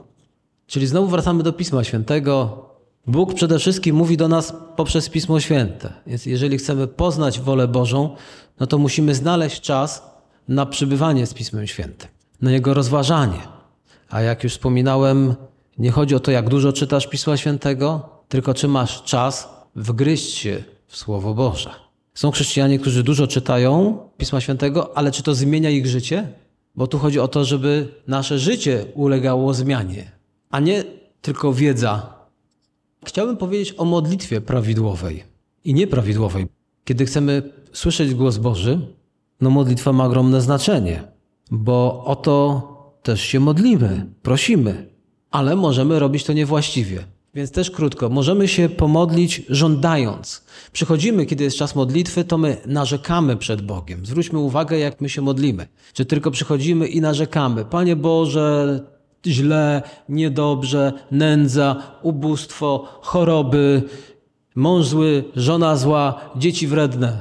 Czyli 0.66 0.87
znowu 0.87 1.09
wracamy 1.09 1.42
do 1.42 1.53
Pisma 1.53 1.85
Świętego. 1.85 2.64
Bóg 3.06 3.34
przede 3.34 3.58
wszystkim 3.58 3.96
mówi 3.96 4.16
do 4.16 4.28
nas 4.28 4.54
poprzez 4.76 5.08
Pismo 5.08 5.40
Święte. 5.40 5.92
Więc 6.06 6.26
jeżeli 6.26 6.58
chcemy 6.58 6.87
poznać 6.87 7.40
wolę 7.40 7.68
Bożą, 7.68 8.16
no 8.61 8.66
to 8.66 8.78
musimy 8.78 9.14
znaleźć 9.14 9.61
czas 9.61 10.02
na 10.48 10.66
przybywanie 10.66 11.26
z 11.26 11.34
Pismem 11.34 11.66
Świętym, 11.66 12.08
na 12.40 12.52
jego 12.52 12.74
rozważanie. 12.74 13.40
A 14.11 14.20
jak 14.20 14.44
już 14.44 14.52
wspominałem, 14.52 15.34
nie 15.78 15.90
chodzi 15.90 16.14
o 16.14 16.20
to, 16.20 16.30
jak 16.30 16.48
dużo 16.48 16.72
czytasz 16.72 17.06
Pisma 17.06 17.37
Świętego, 17.37 18.08
tylko 18.28 18.54
czy 18.54 18.68
masz 18.68 19.02
czas 19.02 19.48
wgryźć 19.76 20.38
się 20.38 20.64
w 20.87 20.96
Słowo 20.96 21.34
Boże. 21.34 21.70
Są 22.14 22.30
chrześcijanie, 22.30 22.78
którzy 22.78 23.02
dużo 23.02 23.26
czytają 23.26 23.98
Pisma 24.16 24.40
Świętego, 24.40 24.98
ale 24.98 25.11
czy 25.11 25.22
to 25.22 25.34
zmienia 25.34 25.70
ich 25.70 25.87
życie? 25.87 26.28
Bo 26.74 26.87
tu 26.87 26.98
chodzi 26.98 27.20
o 27.20 27.28
to, 27.28 27.44
żeby 27.44 27.88
nasze 28.06 28.38
życie 28.38 28.84
ulegało 28.94 29.54
zmianie, 29.54 30.11
a 30.50 30.61
nie 30.61 30.84
tylko 31.22 31.52
wiedza. 31.52 32.17
Chciałbym 33.06 33.37
powiedzieć 33.37 33.74
o 33.78 33.84
modlitwie 33.84 34.40
prawidłowej 34.40 35.24
i 35.64 35.74
nieprawidłowej. 35.74 36.46
Kiedy 36.84 37.06
chcemy 37.06 37.42
słyszeć 37.72 38.14
głos 38.14 38.37
Boży, 38.38 38.80
no 39.40 39.50
modlitwa 39.50 39.92
ma 39.92 40.04
ogromne 40.04 40.40
znaczenie, 40.40 41.02
bo 41.50 42.04
o 42.04 42.16
to 42.16 42.62
też 43.02 43.20
się 43.20 43.40
modlimy, 43.40 44.06
prosimy, 44.22 44.88
ale 45.30 45.56
możemy 45.56 45.98
robić 45.98 46.24
to 46.24 46.32
niewłaściwie. 46.32 47.04
Więc 47.34 47.50
też 47.50 47.70
krótko, 47.70 48.08
możemy 48.08 48.48
się 48.48 48.68
pomodlić 48.68 49.42
żądając. 49.48 50.44
Przychodzimy, 50.72 51.26
kiedy 51.26 51.44
jest 51.44 51.56
czas 51.56 51.74
modlitwy, 51.74 52.24
to 52.24 52.38
my 52.38 52.56
narzekamy 52.66 53.37
przed 53.37 53.62
Bogiem. 53.62 54.06
Zwróćmy 54.06 54.38
uwagę, 54.38 54.78
jak 54.78 55.00
my 55.00 55.08
się 55.08 55.22
modlimy. 55.22 55.66
Czy 55.92 56.04
tylko 56.04 56.30
przychodzimy 56.30 56.87
i 56.88 57.00
narzekamy. 57.00 57.64
Panie 57.64 57.96
Boże, 57.96 58.80
źle, 59.26 59.83
niedobrze, 60.09 60.92
nędza, 61.11 61.76
ubóstwo, 62.02 62.88
choroby, 63.00 63.83
mąż 64.54 64.87
zły, 64.87 65.24
żona 65.37 65.76
zła, 65.76 66.20
dzieci 66.37 66.66
wredne. 66.66 67.18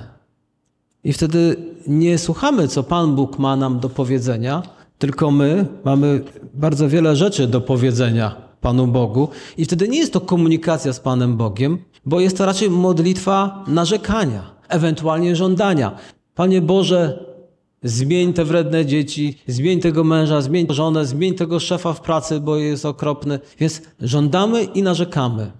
I 1.03 1.13
wtedy 1.13 1.55
nie 1.87 2.17
słuchamy, 2.17 2.67
co 2.67 2.83
Pan 2.83 3.15
Bóg 3.15 3.39
ma 3.39 3.55
nam 3.55 3.79
do 3.79 3.89
powiedzenia, 3.89 4.63
tylko 4.97 5.31
my 5.31 5.65
mamy 5.85 6.21
bardzo 6.53 6.89
wiele 6.89 7.15
rzeczy 7.15 7.47
do 7.47 7.61
powiedzenia 7.61 8.35
Panu 8.61 8.87
Bogu. 8.87 9.29
I 9.57 9.65
wtedy 9.65 9.87
nie 9.87 9.99
jest 9.99 10.13
to 10.13 10.21
komunikacja 10.21 10.93
z 10.93 10.99
Panem 10.99 11.37
Bogiem, 11.37 11.77
bo 12.05 12.19
jest 12.19 12.37
to 12.37 12.45
raczej 12.45 12.69
modlitwa 12.69 13.63
narzekania, 13.67 14.43
ewentualnie 14.69 15.35
żądania. 15.35 15.95
Panie 16.35 16.61
Boże, 16.61 17.25
Zmień 17.83 18.33
te 18.33 18.45
wredne 18.45 18.85
dzieci, 18.85 19.37
zmień 19.47 19.79
tego 19.79 20.03
męża, 20.03 20.41
zmień 20.41 20.67
żonę, 20.69 21.05
zmień 21.05 21.33
tego 21.33 21.59
szefa 21.59 21.93
w 21.93 22.01
pracy, 22.01 22.39
bo 22.39 22.57
jest 22.57 22.85
okropny. 22.85 23.39
Więc 23.59 23.81
żądamy 24.01 24.63
i 24.63 24.83
narzekamy. 24.83 25.51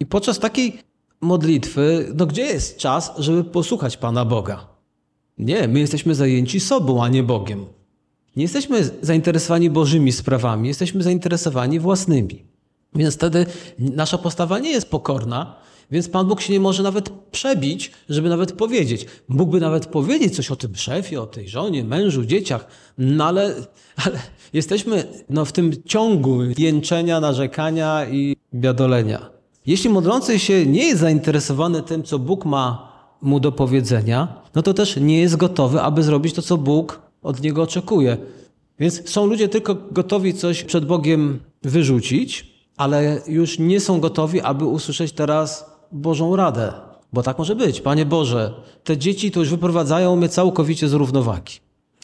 I 0.00 0.06
podczas 0.06 0.38
takiej 0.38 0.78
modlitwy, 1.20 2.12
no 2.14 2.26
gdzie 2.26 2.42
jest 2.42 2.76
czas, 2.76 3.12
żeby 3.18 3.44
posłuchać 3.44 3.96
Pana 3.96 4.24
Boga? 4.24 4.66
Nie, 5.38 5.68
my 5.68 5.80
jesteśmy 5.80 6.14
zajęci 6.14 6.60
sobą, 6.60 7.04
a 7.04 7.08
nie 7.08 7.22
Bogiem. 7.22 7.66
Nie 8.36 8.42
jesteśmy 8.42 8.90
zainteresowani 9.02 9.70
Bożymi 9.70 10.12
sprawami, 10.12 10.68
jesteśmy 10.68 11.02
zainteresowani 11.02 11.80
własnymi. 11.80 12.42
Więc 12.94 13.14
wtedy 13.14 13.46
nasza 13.78 14.18
postawa 14.18 14.58
nie 14.58 14.70
jest 14.70 14.90
pokorna, 14.90 15.56
więc 15.90 16.08
Pan 16.08 16.26
Bóg 16.26 16.40
się 16.40 16.52
nie 16.52 16.60
może 16.60 16.82
nawet 16.82 17.08
przebić, 17.10 17.92
żeby 18.08 18.28
nawet 18.28 18.52
powiedzieć. 18.52 19.06
Mógłby 19.28 19.60
nawet 19.60 19.86
powiedzieć 19.86 20.36
coś 20.36 20.50
o 20.50 20.56
tym 20.56 20.76
szefie, 20.76 21.20
o 21.20 21.26
tej 21.26 21.48
żonie, 21.48 21.84
mężu, 21.84 22.24
dzieciach, 22.24 22.66
no 22.98 23.24
ale, 23.24 23.54
ale 24.04 24.18
jesteśmy 24.52 25.04
no, 25.30 25.44
w 25.44 25.52
tym 25.52 25.72
ciągu 25.84 26.38
jęczenia, 26.58 27.20
narzekania 27.20 28.06
i 28.10 28.36
biadolenia. 28.54 29.30
Jeśli 29.66 29.90
modlący 29.90 30.38
się 30.38 30.66
nie 30.66 30.84
jest 30.84 31.00
zainteresowany 31.00 31.82
tym, 31.82 32.02
co 32.02 32.18
Bóg 32.18 32.44
ma 32.44 32.92
mu 33.22 33.40
do 33.40 33.52
powiedzenia, 33.52 34.42
no 34.54 34.62
to 34.62 34.74
też 34.74 34.96
nie 34.96 35.20
jest 35.20 35.36
gotowy, 35.36 35.80
aby 35.80 36.02
zrobić 36.02 36.34
to, 36.34 36.42
co 36.42 36.56
Bóg 36.56 37.00
od 37.22 37.42
niego 37.42 37.62
oczekuje. 37.62 38.16
Więc 38.78 39.10
są 39.10 39.26
ludzie 39.26 39.48
tylko 39.48 39.74
gotowi 39.74 40.34
coś 40.34 40.64
przed 40.64 40.86
Bogiem 40.86 41.40
wyrzucić, 41.62 42.56
ale 42.76 43.20
już 43.26 43.58
nie 43.58 43.80
są 43.80 44.00
gotowi, 44.00 44.40
aby 44.40 44.64
usłyszeć 44.64 45.12
teraz 45.12 45.75
Bożą 45.92 46.36
radę. 46.36 46.72
Bo 47.12 47.22
tak 47.22 47.38
może 47.38 47.56
być. 47.56 47.80
Panie 47.80 48.06
Boże, 48.06 48.54
te 48.84 48.96
dzieci 48.96 49.30
to 49.30 49.40
już 49.40 49.50
wyprowadzają 49.50 50.16
mnie 50.16 50.28
całkowicie 50.28 50.88
z 50.88 50.92
równowagi. 50.92 51.52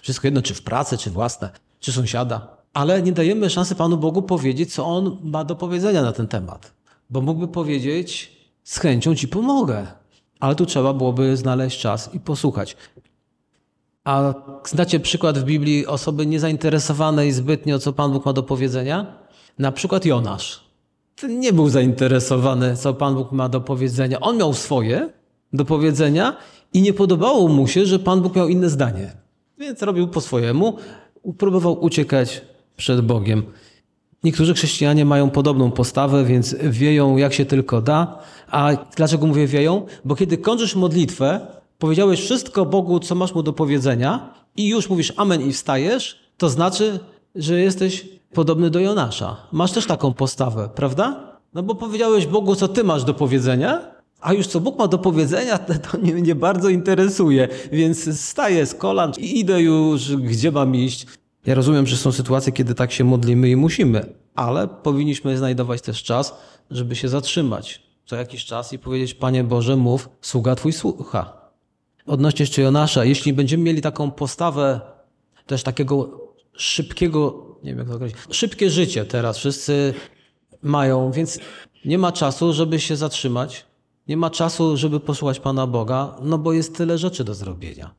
Wszystko 0.03 0.27
jedno, 0.27 0.43
czy 0.43 0.55
w 0.55 0.63
pracę, 0.63 0.99
czy 0.99 1.11
własne, 1.11 1.51
czy 1.81 1.93
sąsiada. 1.93 2.57
Ale 2.75 3.03
nie 3.03 3.13
dajemy 3.13 3.51
szansy 3.51 3.75
Panu 3.75 3.97
Bogu 3.97 4.23
powiedzieć, 4.23 4.75
co 4.75 4.87
On 4.87 5.19
ma 5.23 5.45
do 5.45 5.57
powiedzenia 5.57 6.03
na 6.03 6.13
ten 6.13 6.29
temat. 6.29 6.73
Bo 7.11 7.21
mógłby 7.21 7.49
powiedzieć, 7.49 8.37
z 8.65 8.79
chęcią 8.79 9.15
Ci 9.15 9.29
pomogę. 9.29 9.87
Ale 10.41 10.55
tu 10.55 10.67
trzeba 10.67 10.93
byłoby 10.93 11.37
znaleźć 11.37 11.81
czas 11.81 12.15
i 12.15 12.21
posłuchać. 12.21 12.77
A 14.05 14.35
znacie 14.69 15.01
przykład 15.01 15.39
w 15.39 15.45
Biblii 15.45 15.87
osoby 15.87 16.27
niezainteresowanej 16.27 17.33
zbytnio, 17.33 17.79
co 17.79 17.93
Pan 17.93 18.13
Bóg 18.13 18.27
ma 18.27 18.33
do 18.33 18.43
powiedzenia? 18.43 19.07
Na 19.59 19.73
przykład 19.73 20.05
Jonasz. 20.05 20.62
Nie 21.29 21.53
był 21.53 21.69
zainteresowany, 21.69 22.77
co 22.77 22.95
Pan 22.95 23.15
Bóg 23.15 23.33
ma 23.33 23.49
do 23.49 23.61
powiedzenia. 23.61 24.21
On 24.21 24.37
miał 24.37 24.55
swoje 24.55 25.11
do 25.53 25.65
powiedzenia 25.65 26.37
i 26.73 26.83
nie 26.83 26.93
podobało 26.93 27.49
mu 27.49 27.69
się, 27.69 27.87
że 27.87 27.99
Pan 27.99 28.21
Bóg 28.21 28.37
miał 28.37 28.49
inne 28.49 28.69
zdanie. 28.69 29.13
Więc 29.59 29.83
robił 29.83 30.09
po 30.09 30.21
swojemu, 30.21 30.77
próbował 31.39 31.85
uciekać 31.85 32.43
przed 32.77 33.01
Bogiem. 33.01 33.43
Niektórzy 34.25 34.55
chrześcijanie 34.55 35.05
mają 35.05 35.31
podobną 35.31 35.71
postawę, 35.71 36.25
więc 36.25 36.57
wieją 36.63 37.17
jak 37.17 37.33
się 37.33 37.45
tylko 37.45 37.83
da. 37.83 38.19
A 38.51 38.71
dlaczego 38.97 39.27
mówię 39.27 39.47
wieją? 39.47 39.87
Bo 40.05 40.17
kiedy 40.17 40.39
kończysz 40.39 40.77
modlitwę, 40.77 41.47
powiedziałeś 41.79 42.21
wszystko 42.21 42.67
Bogu, 42.67 43.01
co 43.01 43.15
masz 43.15 43.35
mu 43.35 43.43
do 43.43 43.53
powiedzenia 43.53 44.35
i 44.57 44.69
już 44.69 44.91
mówisz 44.91 45.13
amen 45.17 45.43
i 45.43 45.53
wstajesz, 45.53 46.21
to 46.37 46.49
znaczy, 46.49 47.01
że 47.35 47.61
jesteś 47.61 48.09
podobny 48.35 48.71
do 48.71 48.81
Jonasza. 48.81 49.37
Masz 49.53 49.73
też 49.73 49.87
taką 49.87 50.13
postawę, 50.13 50.69
prawda? 50.75 51.39
No 51.55 51.63
bo 51.63 51.75
powiedziałeś 51.75 52.27
Bogu, 52.27 52.55
co 52.57 52.69
ty 52.69 52.85
masz 52.85 53.05
do 53.05 53.15
powiedzenia, 53.15 53.81
a 54.21 54.33
już 54.33 54.47
co 54.47 54.61
Bóg 54.61 54.79
ma 54.79 54.89
do 54.89 54.99
powiedzenia, 54.99 55.59
to 55.91 55.99
mnie 55.99 56.13
nie 56.13 56.35
bardzo 56.35 56.69
interesuje, 56.69 57.49
więc 57.73 58.21
staję 58.21 58.67
z 58.67 58.75
kolan 58.75 59.13
i 59.19 59.39
idę 59.39 59.63
już, 59.63 60.17
gdzie 60.17 60.51
mam 60.51 60.77
iść. 60.77 61.07
Ja 61.47 61.55
rozumiem, 61.55 61.87
że 61.87 61.97
są 61.97 62.13
sytuacje, 62.13 62.53
kiedy 62.53 62.75
tak 62.75 62.93
się 62.93 63.05
modlimy 63.05 63.51
i 63.51 63.57
musimy, 63.57 64.15
ale 64.35 64.69
powinniśmy 64.69 65.39
znajdować 65.39 65.83
też 65.83 66.03
czas, 66.03 66.35
żeby 66.71 66.97
się 66.97 67.09
zatrzymać 67.09 67.93
co 68.07 68.17
jakiś 68.17 68.45
czas 68.45 68.73
i 68.73 68.79
powiedzieć, 68.79 69.15
Panie 69.15 69.45
Boże, 69.45 69.77
mów, 69.77 70.09
sługa 70.21 70.55
Twój 70.55 70.73
słucha. 70.73 71.51
Odnośnie 72.07 72.43
jeszcze 72.43 72.63
Jonasza, 72.63 73.05
jeśli 73.05 73.33
będziemy 73.33 73.65
mieli 73.65 73.81
taką 73.81 74.11
postawę 74.11 74.81
też 75.47 75.63
takiego 75.63 76.22
szybkiego, 76.57 77.47
nie 77.63 77.71
wiem 77.71 77.79
jak 77.79 77.89
to 77.89 77.95
określić, 77.95 78.23
szybkie 78.31 78.71
życie 78.71 79.05
teraz 79.05 79.39
wszyscy 79.39 79.95
mają, 80.63 81.13
więc 81.13 81.39
nie 81.85 81.99
ma 81.99 82.13
czasu, 82.13 82.53
żeby 82.53 82.81
się 82.81 82.97
zatrzymać, 82.97 83.67
nie 84.09 84.17
ma 84.17 84.31
czasu, 84.31 84.77
żeby 84.77 85.01
posłuchać 85.01 85.41
Pana 85.41 85.67
Boga, 85.67 86.17
no 86.23 86.39
bo 86.39 86.53
jest 86.53 86.77
tyle 86.77 86.99
rzeczy 86.99 87.25
do 87.25 87.35
zrobienia. 87.35 87.95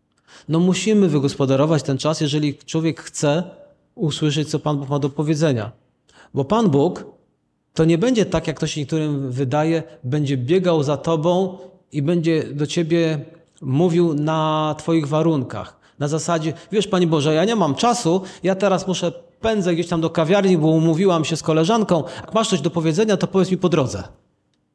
No 0.50 0.60
musimy 0.60 1.10
wygospodarować 1.10 1.84
ten 1.84 1.98
czas, 1.98 2.22
jeżeli 2.22 2.58
człowiek 2.58 3.02
chce 3.02 3.44
usłyszeć, 3.96 4.50
co 4.50 4.60
Pan 4.60 4.78
Bóg 4.78 4.90
ma 4.90 5.00
do 5.00 5.10
powiedzenia. 5.10 5.72
Bo 6.34 6.46
Pan 6.46 6.70
Bóg 6.70 7.06
to 7.74 7.86
nie 7.86 7.98
będzie 7.98 8.26
tak, 8.26 8.48
jak 8.48 8.60
to 8.60 8.68
się 8.68 8.82
niektórym 8.82 9.32
wydaje, 9.32 9.84
będzie 10.04 10.38
biegał 10.38 10.84
za 10.84 10.98
tobą 10.98 11.58
i 11.92 12.02
będzie 12.02 12.44
do 12.44 12.68
ciebie 12.68 13.26
mówił 13.62 14.14
na 14.14 14.76
twoich 14.78 15.08
warunkach. 15.08 15.83
Na 16.00 16.08
zasadzie, 16.08 16.54
wiesz, 16.72 16.88
Panie 16.88 17.08
Boże, 17.08 17.34
ja 17.34 17.46
nie 17.46 17.56
mam 17.56 17.76
czasu, 17.76 18.22
ja 18.44 18.56
teraz 18.56 18.88
muszę 18.88 19.12
pędzę 19.42 19.74
gdzieś 19.74 19.88
tam 19.88 20.02
do 20.02 20.10
kawiarni, 20.10 20.58
bo 20.58 20.68
umówiłam 20.68 21.26
się 21.26 21.38
z 21.38 21.44
koleżanką. 21.44 22.04
Jak 22.16 22.34
masz 22.34 22.50
coś 22.50 22.62
do 22.62 22.70
powiedzenia, 22.70 23.18
to 23.18 23.28
powiedz 23.28 23.52
mi 23.52 23.58
po 23.58 23.70
drodze. 23.70 24.04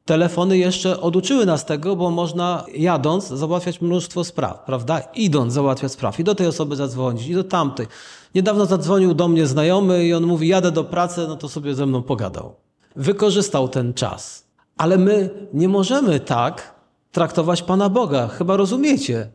Telefony 0.05 0.57
jeszcze 0.57 1.01
oduczyły 1.01 1.45
nas 1.45 1.65
tego, 1.65 1.95
bo 1.95 2.09
można 2.09 2.65
jadąc 2.73 3.27
załatwiać 3.27 3.81
mnóstwo 3.81 4.23
spraw, 4.23 4.59
prawda? 4.65 4.99
Idąc 4.99 5.53
załatwiać 5.53 5.91
spraw 5.91 6.19
i 6.19 6.23
do 6.23 6.35
tej 6.35 6.47
osoby 6.47 6.75
zadzwonić, 6.75 7.27
i 7.27 7.33
do 7.33 7.43
tamtej. 7.43 7.87
Niedawno 8.35 8.65
zadzwonił 8.65 9.13
do 9.13 9.27
mnie 9.27 9.47
znajomy 9.47 10.05
i 10.05 10.13
on 10.13 10.25
mówi, 10.25 10.47
jadę 10.47 10.71
do 10.71 10.83
pracy, 10.83 11.25
no 11.27 11.35
to 11.35 11.49
sobie 11.49 11.75
ze 11.75 11.85
mną 11.85 12.03
pogadał. 12.03 12.55
Wykorzystał 12.95 13.67
ten 13.67 13.93
czas. 13.93 14.43
Ale 14.77 14.97
my 14.97 15.29
nie 15.53 15.69
możemy 15.69 16.19
tak 16.19 16.75
traktować 17.11 17.63
Pana 17.63 17.89
Boga. 17.89 18.27
Chyba 18.27 18.57
rozumiecie. 18.57 19.29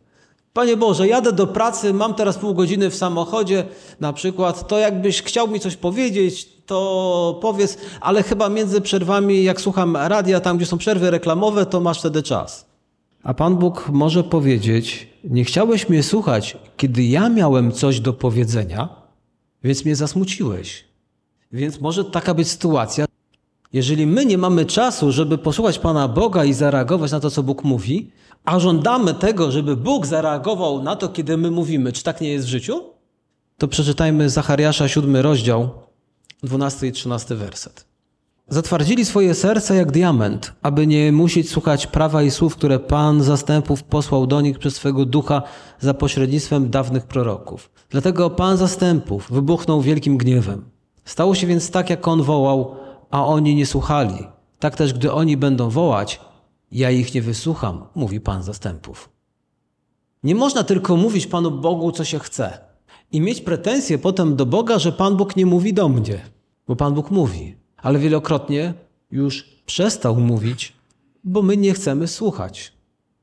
Panie 0.55 0.77
Boże, 0.77 1.07
jadę 1.07 1.31
do 1.31 1.47
pracy, 1.47 1.93
mam 1.93 2.13
teraz 2.13 2.37
pół 2.37 2.53
godziny 2.53 2.89
w 2.89 2.95
samochodzie, 2.95 3.65
na 3.99 4.13
przykład, 4.13 4.67
to 4.67 4.77
jakbyś 4.77 5.21
chciał 5.21 5.47
mi 5.47 5.59
coś 5.59 5.75
powiedzieć, 5.75 6.49
to 6.65 7.39
powiedz, 7.41 7.77
ale 8.01 8.23
chyba 8.23 8.49
między 8.49 8.81
przerwami, 8.81 9.43
jak 9.43 9.61
słucham 9.61 9.97
radia, 9.97 10.39
tam 10.39 10.57
gdzie 10.57 10.65
są 10.65 10.77
przerwy 10.77 11.11
reklamowe, 11.11 11.65
to 11.65 11.79
masz 11.81 11.99
wtedy 11.99 12.23
czas. 12.23 12.65
A 13.23 13.33
Pan 13.33 13.55
Bóg 13.55 13.89
może 13.89 14.23
powiedzieć: 14.23 15.07
Nie 15.23 15.43
chciałeś 15.43 15.89
mnie 15.89 16.03
słuchać, 16.03 16.57
kiedy 16.77 17.03
ja 17.03 17.29
miałem 17.29 17.71
coś 17.71 17.99
do 17.99 18.13
powiedzenia, 18.13 18.89
więc 19.63 19.85
mnie 19.85 19.95
zasmuciłeś. 19.95 20.85
Więc 21.51 21.81
może 21.81 22.05
taka 22.05 22.33
być 22.33 22.47
sytuacja, 22.47 23.05
jeżeli 23.73 24.07
my 24.07 24.25
nie 24.25 24.37
mamy 24.37 24.65
czasu, 24.65 25.11
żeby 25.11 25.37
posłuchać 25.37 25.79
Pana 25.79 26.07
Boga 26.07 26.45
i 26.45 26.53
zareagować 26.53 27.11
na 27.11 27.19
to, 27.19 27.31
co 27.31 27.43
Bóg 27.43 27.63
mówi, 27.63 28.11
a 28.45 28.59
żądamy 28.59 29.13
tego, 29.13 29.51
żeby 29.51 29.75
Bóg 29.75 30.05
zareagował 30.05 30.83
na 30.83 30.95
to, 30.95 31.09
kiedy 31.09 31.37
my 31.37 31.51
mówimy, 31.51 31.91
czy 31.91 32.03
tak 32.03 32.21
nie 32.21 32.29
jest 32.29 32.45
w 32.45 32.49
życiu, 32.49 32.81
to 33.57 33.67
przeczytajmy 33.67 34.29
Zachariasza, 34.29 34.87
siódmy 34.87 35.21
rozdział, 35.21 35.69
12 36.43 36.87
i 36.87 36.91
13 36.91 37.35
werset. 37.35 37.85
Zatwardzili 38.47 39.05
swoje 39.05 39.33
serca 39.33 39.75
jak 39.75 39.91
diament, 39.91 40.53
aby 40.61 40.87
nie 40.87 41.11
musieć 41.11 41.49
słuchać 41.49 41.87
prawa 41.87 42.23
i 42.23 42.31
słów, 42.31 42.55
które 42.55 42.79
Pan 42.79 43.23
zastępów 43.23 43.83
posłał 43.83 44.27
do 44.27 44.41
nich 44.41 44.59
przez 44.59 44.75
swego 44.75 45.05
ducha 45.05 45.41
za 45.79 45.93
pośrednictwem 45.93 46.69
dawnych 46.69 47.05
proroków. 47.05 47.69
Dlatego 47.89 48.29
Pan 48.29 48.57
zastępów 48.57 49.31
wybuchnął 49.31 49.81
wielkim 49.81 50.17
gniewem. 50.17 50.65
Stało 51.05 51.35
się 51.35 51.47
więc 51.47 51.71
tak, 51.71 51.89
jak 51.89 52.07
On 52.07 52.23
wołał, 52.23 52.75
a 53.11 53.25
oni 53.25 53.55
nie 53.55 53.65
słuchali. 53.65 54.27
Tak 54.59 54.75
też, 54.75 54.93
gdy 54.93 55.11
oni 55.11 55.37
będą 55.37 55.69
wołać, 55.69 56.19
ja 56.71 56.91
ich 56.91 57.13
nie 57.13 57.21
wysłucham, 57.21 57.85
mówi 57.95 58.19
Pan 58.19 58.43
zastępów. 58.43 59.09
Nie 60.23 60.35
można 60.35 60.63
tylko 60.63 60.95
mówić 60.95 61.27
Panu 61.27 61.51
Bogu, 61.51 61.91
co 61.91 62.03
się 62.03 62.19
chce 62.19 62.59
i 63.11 63.21
mieć 63.21 63.41
pretensje 63.41 63.97
potem 63.97 64.35
do 64.35 64.45
Boga, 64.45 64.79
że 64.79 64.91
Pan 64.91 65.17
Bóg 65.17 65.35
nie 65.35 65.45
mówi 65.45 65.73
do 65.73 65.89
mnie, 65.89 66.21
bo 66.67 66.75
Pan 66.75 66.93
Bóg 66.93 67.11
mówi, 67.11 67.55
ale 67.77 67.99
wielokrotnie 67.99 68.73
już 69.11 69.43
przestał 69.65 70.15
mówić, 70.15 70.73
bo 71.23 71.41
my 71.41 71.57
nie 71.57 71.73
chcemy 71.73 72.07
słuchać. 72.07 72.73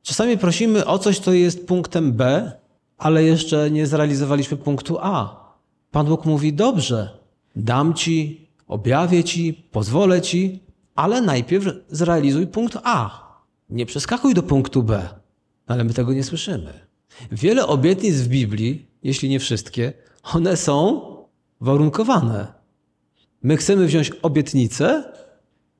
Czasami 0.02 0.38
prosimy 0.38 0.86
o 0.86 0.98
coś, 0.98 1.18
co 1.18 1.32
jest 1.32 1.66
punktem 1.66 2.12
B, 2.12 2.52
ale 2.98 3.24
jeszcze 3.24 3.70
nie 3.70 3.86
zrealizowaliśmy 3.86 4.56
punktu 4.56 4.98
A. 5.00 5.42
Pan 5.90 6.06
Bóg 6.06 6.24
mówi: 6.24 6.52
Dobrze, 6.52 7.18
dam 7.56 7.94
ci, 7.94 8.48
objawię 8.68 9.24
ci, 9.24 9.54
pozwolę 9.54 10.22
ci, 10.22 10.60
ale 10.94 11.20
najpierw 11.20 11.66
zrealizuj 11.90 12.46
punkt 12.46 12.78
A. 12.84 13.21
Nie 13.72 13.86
przeskakuj 13.86 14.34
do 14.34 14.42
punktu 14.42 14.82
B. 14.82 15.08
Ale 15.66 15.84
my 15.84 15.94
tego 15.94 16.12
nie 16.12 16.24
słyszymy. 16.24 16.72
Wiele 17.32 17.66
obietnic 17.66 18.16
w 18.16 18.28
Biblii, 18.28 18.86
jeśli 19.02 19.28
nie 19.28 19.40
wszystkie, 19.40 19.92
one 20.22 20.56
są 20.56 21.00
warunkowane. 21.60 22.52
My 23.42 23.56
chcemy 23.56 23.86
wziąć 23.86 24.10
obietnicę, 24.22 25.12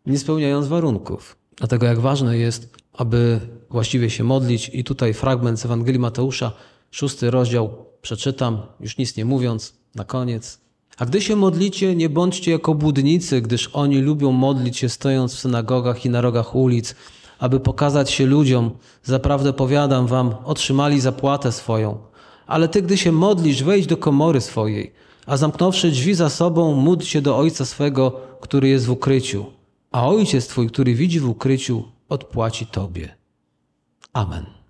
nie 0.07 0.19
spełniając 0.19 0.67
warunków. 0.67 1.37
Dlatego 1.57 1.87
jak 1.87 2.01
ważne 2.01 2.39
jest, 2.39 2.77
aby 2.93 3.41
właściwie 3.71 4.11
się 4.11 4.25
modlić. 4.25 4.71
I 4.73 4.85
tutaj 4.85 5.15
fragment 5.15 5.61
z 5.61 5.65
Ewangelii 5.65 6.01
Mateusza, 6.01 6.53
szósty 6.91 7.31
rozdział, 7.31 7.85
przeczytam, 8.03 8.63
już 8.81 8.99
nic 8.99 9.17
nie 9.17 9.25
mówiąc, 9.25 9.75
na 9.95 10.05
koniec. 10.05 10.61
A 10.99 11.07
gdy 11.07 11.21
się 11.21 11.37
modlicie, 11.37 11.97
nie 11.97 12.09
bądźcie 12.09 12.51
jako 12.51 12.75
budnicy, 12.75 13.41
gdyż 13.41 13.71
oni 13.73 13.99
lubią 14.01 14.33
modlić 14.33 14.77
się 14.77 14.89
stojąc 14.89 15.35
w 15.35 15.39
synagogach 15.39 16.05
i 16.05 16.11
na 16.11 16.21
rogach 16.21 16.55
ulic, 16.55 16.95
aby 17.43 17.61
pokazać 17.61 18.11
się 18.11 18.27
ludziom. 18.27 18.71
Zaprawdę 19.03 19.53
powiadam 19.53 20.07
wam, 20.07 20.35
otrzymali 20.45 21.01
zapłatę 21.01 21.53
swoją. 21.53 21.99
Ale 22.47 22.69
ty, 22.69 22.83
gdy 22.83 22.97
się 22.97 23.13
modlisz, 23.13 23.63
wejdź 23.63 23.87
do 23.87 23.97
komory 23.97 24.41
swojej, 24.41 24.93
a 25.27 25.37
zamknąwszy 25.37 25.91
drzwi 25.91 26.15
za 26.15 26.31
sobą, 26.31 26.75
módl 26.75 27.05
się 27.05 27.23
do 27.23 27.37
Ojca 27.37 27.65
swego, 27.65 28.13
który 28.41 28.69
jest 28.69 28.87
w 28.87 28.91
ukryciu. 28.91 29.47
A 29.93 30.09
Ojciec 30.09 30.47
twój, 30.47 30.69
który 30.69 30.95
widzi 30.95 31.21
w 31.21 31.29
ukryciu, 31.29 31.83
odpłaci 32.09 32.67
tobie. 32.67 33.17
Amen. 34.13 34.62